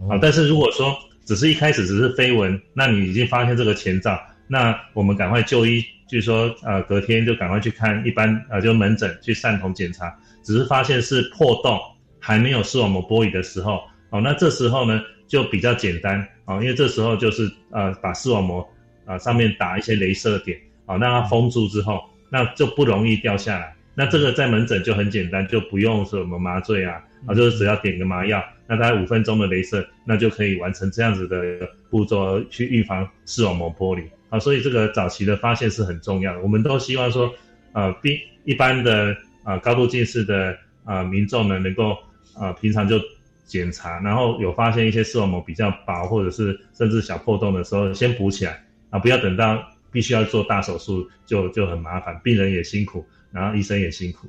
[0.09, 4.19] 啊，但是如果说只是一开始只是飞蚊，那你已经发现这个前兆，
[4.49, 10.13] 那我们赶快就医，就是说，呃，隔天就赶快去看一般，呃，就门诊去散瞳检查，
[10.43, 11.79] 只是发现是破洞，
[12.19, 18.67] 还没有视网膜剥离的时候，哦，那这时候呢就比较简单，啊，因为这时候就是呃把视网膜
[19.05, 23.77] 啊上面打一些镭射点，啊，让它封住之后，那就不容易掉下来。
[23.95, 34.39] 那这个在门诊就很简单，就不用什么麻醉啊，啊，就是只要点个麻药，那大概五分钟的镭射，那就可以完成这样子的步骤去预防视网膜剥离啊。
[34.39, 36.41] 所以这个早期的发现是很重要的。
[36.41, 37.35] 我们都希望说，
[37.73, 38.19] 呃，一
[38.53, 41.99] 一般的啊高度近视的啊民众呢，能够
[42.35, 42.99] 啊平常就
[43.45, 53.05] 检查，然后有发现一些视网膜比较薄或者是甚至小破洞的时候，先补起来啊，不要等到必须要做大手术就就很麻烦，病人也辛苦。
[53.33, 54.27] 然后医生也辛苦，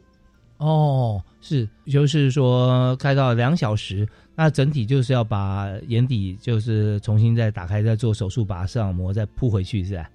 [0.58, 10.10] 哦，是，就是说开到两小时，那整体就是要把眼底就是重新再打开，再做手术，把视网膜再铺回去，是吧？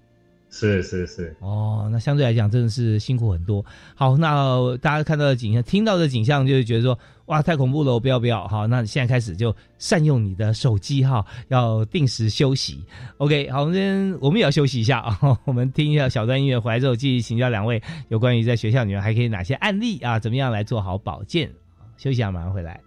[0.48, 3.62] 是是是，哦，那相对来讲真的是辛苦很多。
[3.96, 6.96] 好，那大家看到的景象、听到的景象，就是觉得说，
[7.26, 8.46] 哇，太恐怖了，我不要不要。
[8.48, 12.84] 好，那现在开始就善用你的手机哈，要定时休息。
[13.18, 21.50] OK，好，我们今天我们也要休息一下啊， 我们听一下小段音乐，回来之后继续请教两位有关于在学校里面还可以哪些案例啊，怎么样来做好保健。
[21.96, 22.80] 休息一下，马上回来。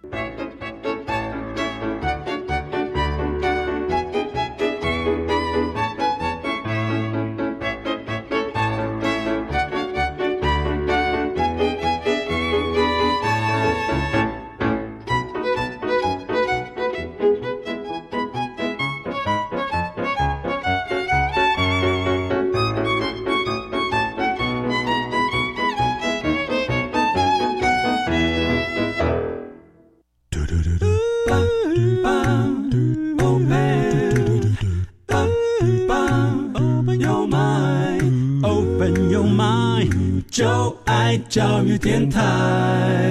[41.60, 43.09] 教育电台。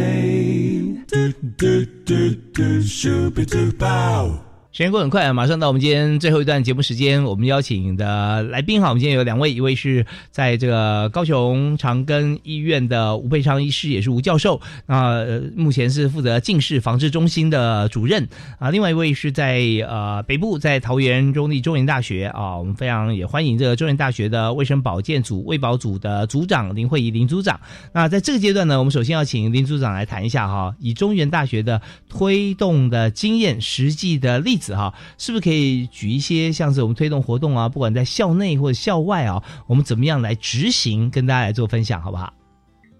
[4.79, 7.21] 时间过很快啊，马上到我们今天最后一段节目时间。
[7.25, 14.61] 我们邀请的来宾哈，我们今天有两位，一位是在这个高雄长庚医院的吴佩昌医师，也是吴教授。
[14.85, 18.25] 那目前是负责近视防治中心的主任
[18.57, 18.69] 啊。
[18.69, 22.55] 另外一位是在呃北部，在桃园中立中原大学啊。
[22.57, 27.59] 我们非常也欢迎这个中原大学的卫生保健组卫保组的组长林慧仪林组长。
[27.91, 34.68] 那在这个阶段呢，我们首先要请林组长来谈一下哈，以中原大学的推动的经验、实际的例子。
[34.75, 42.33] 哈，是不是可以举一些像是我们推动活动啊，不管在校内或者校外啊，我们怎么样来执行，跟大家来做分享，好不好？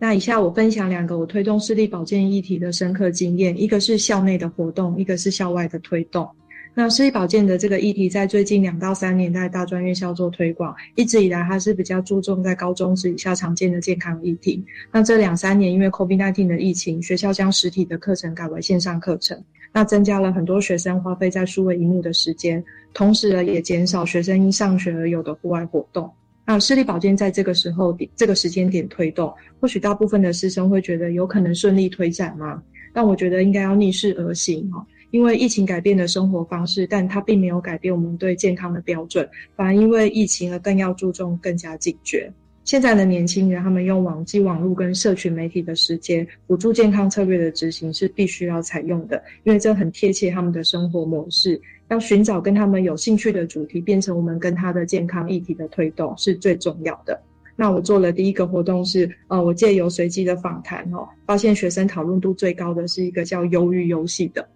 [0.01, 6.25] 那以下我分享两个我推动视力保健议题的深刻经验，一个是校内的活动，一个是校外的推动。
[6.73, 14.63] 那视力保健的这个议题，在最近两到三年在大专院校做推广，一直以来它是比较注重在高中职以下常见的健康议题。
[14.89, 19.43] 那这两三年因为 COVID-19 的疫情，学校将实体的课程改为线上课程。
[19.71, 22.63] 那增加了很多学生花费在数位荧幕的时间，
[22.93, 26.09] 同时呢，也减少学生因上学而有的户外活动。
[26.45, 32.63] 那视力保健在这个时候点这个时间点推动，或许大部分的师生会觉得有可能顺利推展吗？
[32.91, 42.33] 但我觉得应该要逆势而行哈，因为疫情改变了生活方式，但它并没有改变我们对健康的标准，反而因为疫情而更要注重、更加警觉。
[42.69, 51.59] 现在的年轻人，他们用网际网络跟社群媒体的时间辅助健康策略的执行是必须要采用的，因为这很贴切他们的生活模式。
[51.87, 57.19] 要寻找跟他们有兴趣的主题，变成我们跟他的健康议题的推动是最重要的。
[57.55, 64.47] 那我做了第一个活动是，呃，我借由随机的访谈哦，发现学生讨论度最高的是一个叫“鱿鱼游戏”的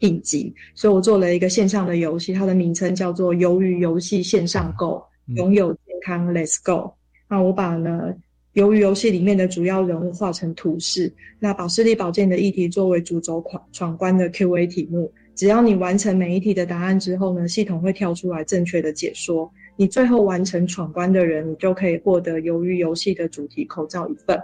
[0.00, 5.02] 影集，所以我做了一个线上的游戏，它的名称叫做“鱿鱼游戏线上购”，
[5.34, 6.92] 拥有健康，Let's Go。
[7.32, 8.14] 那我把呢，
[8.52, 15.10] 由于游戏里面的主要人物画成图示，那把视力保健的议题作为主轴闯闯关的 Q&A 题目。
[15.34, 19.50] 只要你完成每一题的答案之后呢，系统会跳出来正确的解说。
[19.76, 24.38] 你最后完成闯关的人，你就可以获得由于游戏的主题口罩一份。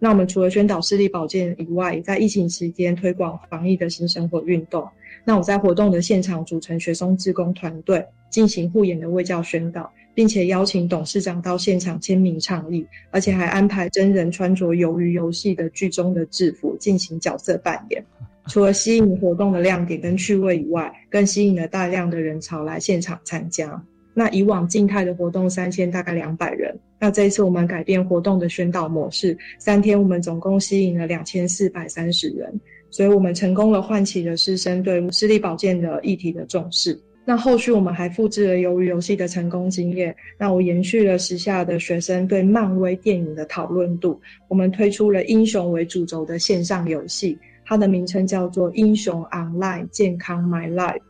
[0.00, 4.84] 那我们除了宣导视力保健以外，在疫情期间推广防疫的新生活运动。
[5.24, 9.88] 那我在活动的现场组成学生志工团队，进行护眼的卫教宣导。
[10.14, 18.04] 并且邀请董事长到现场签名倡议，而且还安排真人穿着鱿鱼游戏的剧中的制服进行角色扮演。
[18.48, 23.80] 除了吸引活动的亮点跟趣味以外，更吸引了大量的人潮来现场参加。
[24.14, 32.52] 那以往静态的活动三千大概两百人，那这一次我们改变活动的宣导模式，三天我们总共吸引了两千四百三十人，
[32.90, 37.00] 所以我们成功了唤起了师生对视力保健的议题的重视。
[37.24, 51.00] 那后续我们还复制了鱿鱼游戏的成功经验，那我延续了时下的学生对漫威电影的讨论度，我们推出了英雄为主轴的线上游戏，它的名称叫做英雄 Online 健康 My Life。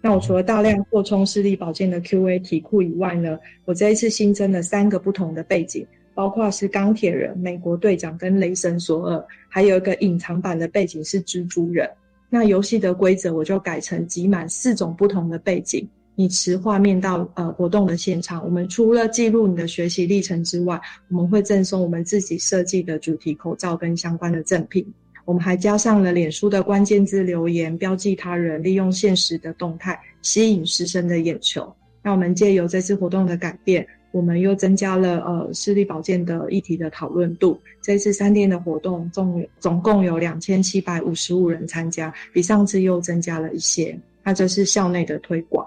[0.00, 11.90] 那我除了大量扩充视力保健的 Q&A 题库以外呢，我这一次新增了三个不同的背景，包括是钢铁人、美国队长跟雷神索尔，还有一个隐藏版的背景是蜘蛛人。
[12.28, 18.44] 那游戏的规则我就改成集满四种不同的背景，你持画面到呃活动的现场。
[18.44, 24.84] 我们除了记录你的学习历程之外，我们会赠送我们自己设计的主题口罩跟相关的赠品。
[25.24, 31.74] 我们还加上了脸书的关键字留言，标记他人，利用现实的动态吸引师生的眼球。
[32.02, 33.86] 那我们借由这次活动的改变。
[34.16, 37.60] 我们又增加了呃视力保健的议题的讨论度。
[37.82, 43.94] 这次三天的活动总总共有两千七百五十五人参加，比上次又增加了一些。
[44.24, 45.66] 那这是校内的推广。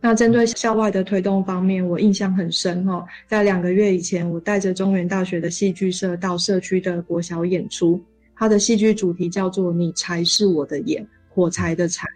[0.00, 3.04] 那针对校外的推动方面，我印象很深哈。
[3.28, 8.00] 在两个月以前，我带着中原大学的戏剧社到社区的国小演出，
[8.34, 12.08] 它的戏剧主题叫做“你才是我的眼，火柴的柴”。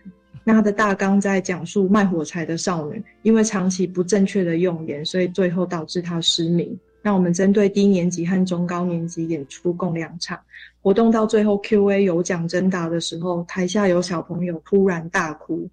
[0.48, 6.78] 那他的大纲在讲述卖火柴的少女，因为长期不正确的用眼，所以最后导致她失明。
[7.02, 10.38] 那我们针对低年级和中高年级演出共两场
[10.80, 15.68] 活动，到最后 Q&A 有奖征答的时候，台下有小朋友突然大哭。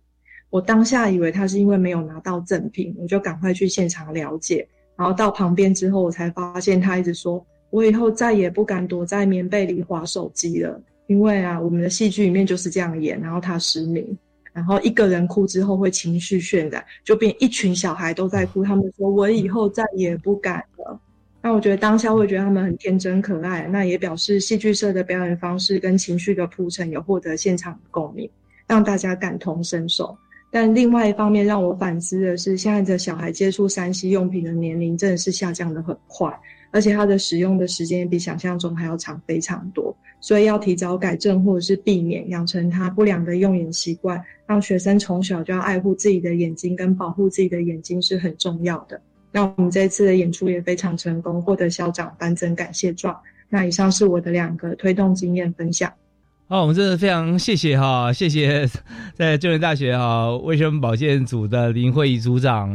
[0.50, 4.68] 我当下以为他是因为没有拿到赠品，我就赶快去现场了解。
[4.96, 14.18] 然后到旁边之后，我才发现他一直说：“我以后再也不敢躲在棉被里划手机了，因为啊，我们的戏剧里面就是这样演。”然后他失明。
[14.54, 18.64] 然后一个人哭之后会情绪渲染，就变一群小孩都在哭。
[18.64, 21.00] 他们说：“我以后再也不敢了。”
[21.42, 28.30] 那我觉得当下会觉得他们很天真可爱，那也表示戏剧社的表演方式跟情绪的铺陈有获得现场共鸣，
[28.66, 30.18] 让大家感同身受。
[30.50, 36.32] 但另外一方面让我反思的是，现在的小孩接触三 C 用品的年龄真的是下降的很快，
[36.74, 39.96] 而且它的使用的时间比想象中还要长非常多。
[40.20, 49.00] 所以要提早改正或者是避免养成它不良的用眼习惯，让学生从小就要爱护自己的眼睛跟保护自己的眼睛是很重要的。
[49.32, 53.20] 那我们这次的演出也非常成功，获得校长颁赠感谢状。
[53.50, 55.92] 那以上是我的两个推动经验分享。
[56.54, 58.70] 哦，我们真的非常谢谢哈，谢谢
[59.16, 62.70] 在中原大学哈卫生保健组的林慧仪组长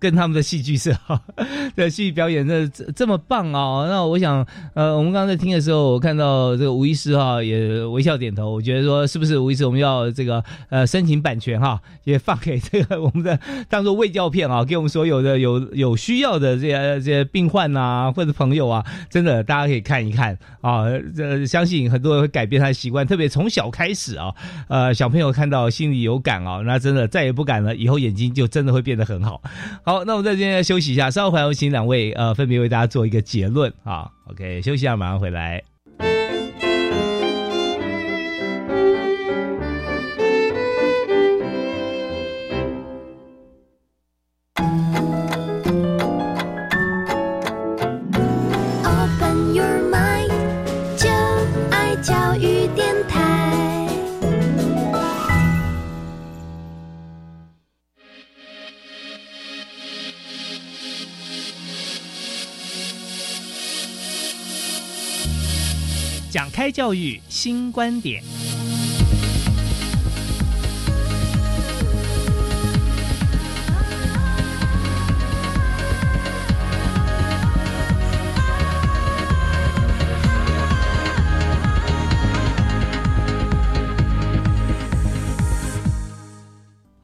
[0.00, 1.22] 跟他们的戏剧社哈
[1.76, 2.66] 的戏剧表演，这
[2.96, 3.86] 这么棒啊！
[3.88, 4.44] 那我想，
[4.74, 23.06] 呃，我们刚刚在听的时候，我看到这个吴医师哈也微笑点头，我觉得说是不是吴医师我们要这个呃申请版权哈，也放给这个我们的当做卫教片啊，给我们所有的有有需要的这些这些病患呐或者朋友啊，真的大家可以看一看啊，这相信很多人会改变他的习惯。
[23.12, 24.34] 特别从小开始啊，
[24.68, 29.42] 呃，小朋友看到心里有感啊，那真的再也不敢了，以后眼睛就真的会变得很好。
[29.84, 34.10] 好，那我们在这边休息一下，稍后回来请两位呃分别为大家做一个结论啊。
[34.30, 35.62] OK，休息一下，马上回来。
[66.32, 68.22] 讲开教育新观点。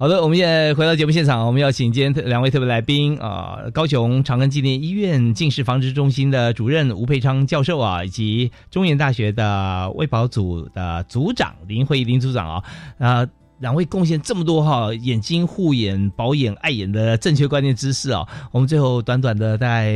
[0.09, 12.65] 好的，我们现在回到节目现场，我们要请今天特两位特别来宾啊、高雄长庚纪念医院近视防治中心的主任吴佩昌教授啊，以及中原大学的卫保组的组长林慧林组长啊，
[12.99, 13.29] 啊、
[13.59, 19.93] 两位贡献这么多哈，眼睛护眼、保眼、爱眼的正确观念知识啊，我们最后短短的大概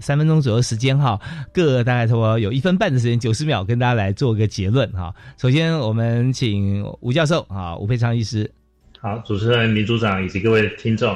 [0.00, 1.16] 三分钟左右时间哈，
[1.52, 5.14] 各大概差不多有一分半的时间，九十秒跟大家来做个结论哈。
[5.40, 8.50] 首先，我们请吴教授啊，吴佩昌医师。
[9.04, 11.14] 好，主持人李组长以及各位听众，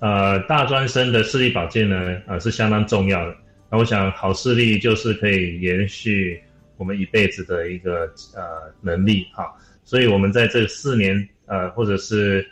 [0.00, 3.36] 呃，大专生的视力保健呢，呃，是相当重要的。
[3.70, 6.40] 那我想，好视力就是可以延续
[6.78, 9.54] 我们一辈子的一个呃能力哈。
[9.84, 12.48] 所以我们在这四年呃，或者是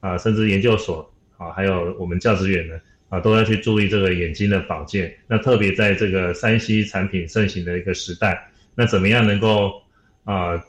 [0.00, 2.74] 啊、甚至研究所啊，还有我们教职员呢
[3.10, 5.16] 啊，都要去注意这个眼睛的保健。
[5.28, 9.80] 那特别在这个三 C 产品盛行的一个时代，那怎么样能够
[10.24, 10.60] 啊？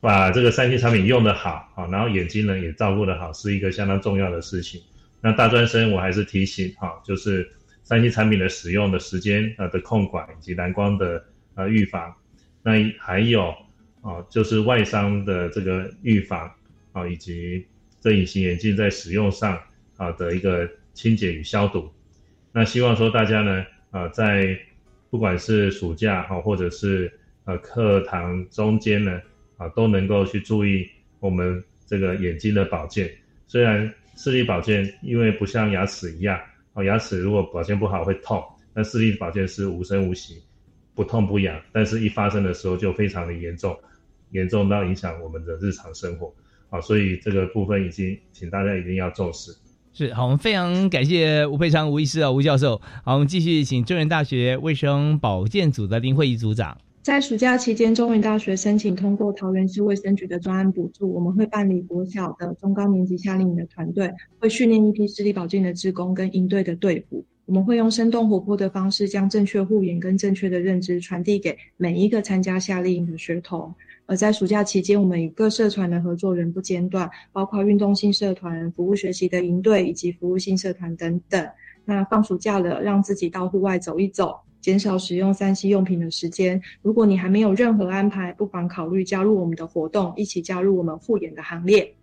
[0.00, 4.80] 把这个三 C 产品用得好啊，然后眼睛呢也照顾得好，是一个相当重要的事情。
[5.20, 7.46] 那大专生我还是提醒哈，就是
[7.82, 11.22] 三 C 产品的使用的时间呃的控管以及蓝光的
[11.54, 12.14] 呃预防，
[12.62, 13.54] 那还有
[14.00, 16.50] 啊就是外伤的这个预防
[16.92, 17.66] 啊，以及
[18.00, 19.60] 这隐形眼镜在使用上
[19.98, 21.90] 啊的一个清洁与消毒。
[22.52, 24.58] 那希望说大家呢啊在
[25.10, 27.12] 不管是暑假哈、或者是
[27.44, 29.20] 呃课堂中间呢。
[29.60, 30.88] 啊，都能够去注意
[31.18, 33.10] 我们这个眼睛的保健。
[33.46, 36.40] 虽然视力保健因为不像牙齿一样，
[36.72, 38.42] 哦，牙齿如果保健不好会痛，
[38.72, 40.42] 但视力保健是无声无息，
[40.94, 43.78] 不痛不痒，但是一发生的时候就非常的严重，
[44.30, 46.32] 严重到影响我们的日常生活。
[46.70, 49.52] 啊，所以这个部分已经请大家一定要重视。
[49.92, 52.80] 是好，我们非常感谢吴佩昌吴医师啊，吴教授。
[53.04, 56.78] 好，我们继续请中原大学卫生保健组的林慧仪组长。
[57.02, 67.24] 在暑假期间，中原大学申请通过桃园市卫生局的专案补助，我们会办理国小的中高年级夏令营的团队，会训练一批视力保健的职工跟营队的队伍。
[67.46, 73.74] 我们会用生动活泼的方式，将正确护眼跟正确的认知传递给每一个参加夏令营的学童。
[74.04, 81.48] 而在暑假期间，我们与各社团的合作仍不间断，包括运动性社团、服务学习的营队以及服务性社团等等。
[81.86, 84.40] 那放暑假了，让自己到户外走一走。
[84.60, 86.60] 减少使用三 C 用品的时间。
[86.82, 91.94] 如果你还没有任何安排，不妨考虑加入我们的活动，一起加入我们护眼的行列。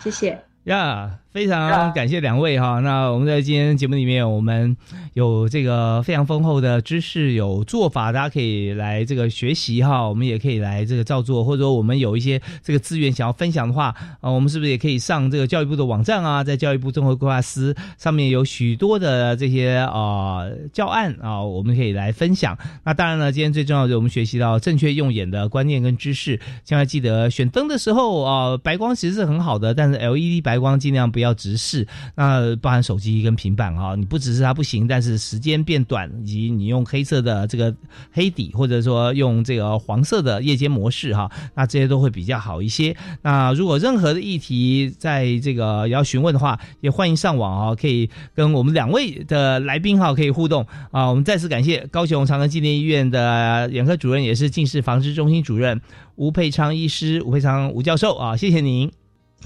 [0.00, 0.40] 谢谢。
[0.64, 2.80] 呀、非常感谢两位哈。
[2.80, 4.76] 那我们在今天节目里面，我们
[5.14, 10.06] 有这个非常丰厚的知识，有做法，大家可以来这个学习哈。
[10.06, 20.42] 我们也可以来这个照做，或者说我们有一些这个资源想要分享的话，啊，我们是不是也可以上这个教育部的网站啊，在教育部综合规划司上面有许多的这些啊
[20.74, 22.58] 教案啊，我们可以来分享。
[22.84, 26.38] 那当然了，今天最重要的，我们学习到正确用眼的观念跟知识。
[26.62, 31.86] 将来记得选灯的时候啊，白光其实是很好的，但是 LED 白光尽量不要要直视。
[32.14, 37.74] 那包含手机跟平板啊，你不直视它不行，但是时间变短，以及你用黑色的这个
[38.12, 42.94] 黑底，或者说用这个黄色的夜间模式哈，那这些都会比较好一些。
[43.22, 51.08] 那如果任何的议题在这个要询问的话，也欢迎上网啊，可以跟我们两位的来宾哈可以互动啊。
[51.08, 55.80] 我们再次感谢高雄长庚纪念医院的眼科主任，也是近视防治中心主任
[56.16, 59.01] 吴佩昌医师，吴佩昌吴教授啊，谢谢您。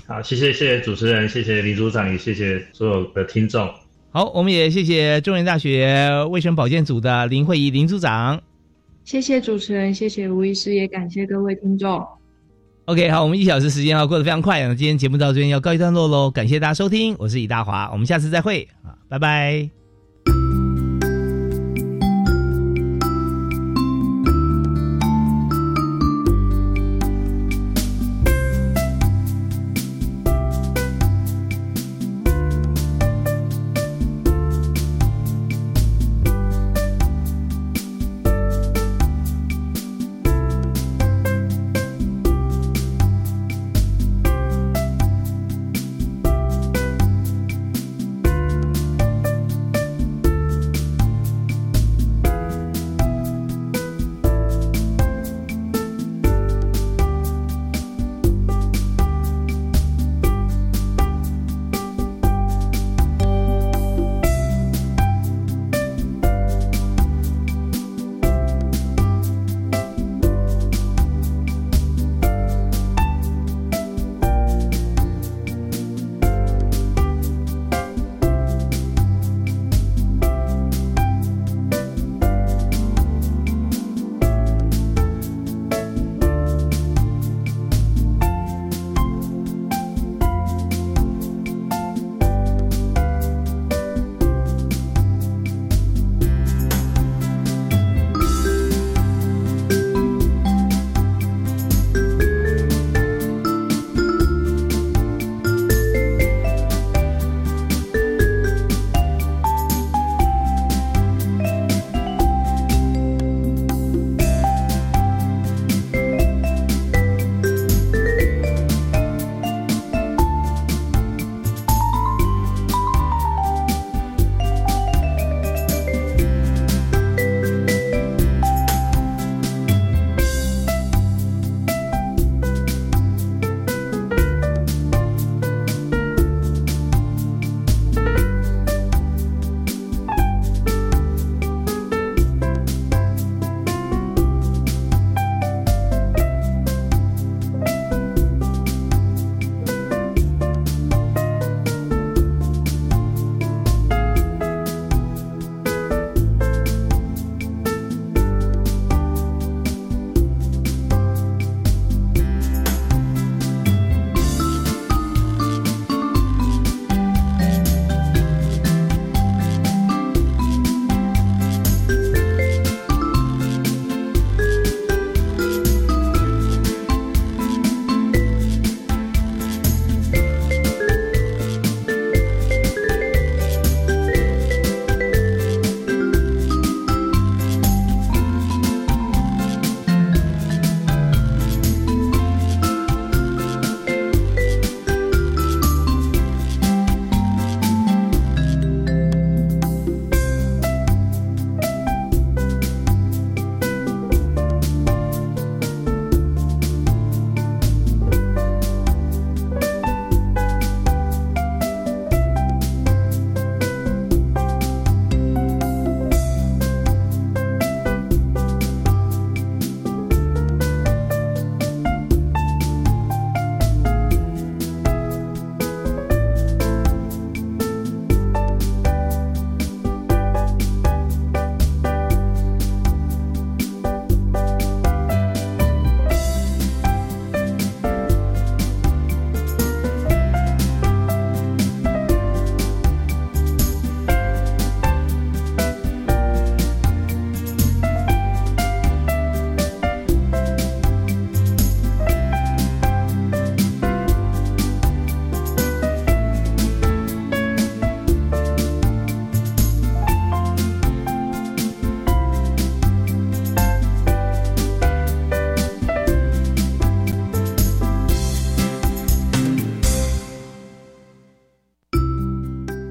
[0.07, 3.69] 好，谢谢谢谢主持人，谢谢林组长，也谢谢所有的听众。
[4.11, 8.41] 好，我们也谢谢中原大学卫生保健组的林慧仪林组长。
[9.05, 12.05] 谢谢主持人，谢谢吴医师，也感谢各位听众。
[12.87, 19.86] OK，好，我们一小时时间啊过得非常快，那今天节目到这边要告一段落喽，感谢大家收听，我是李大华，我们下次再会啊，拜拜。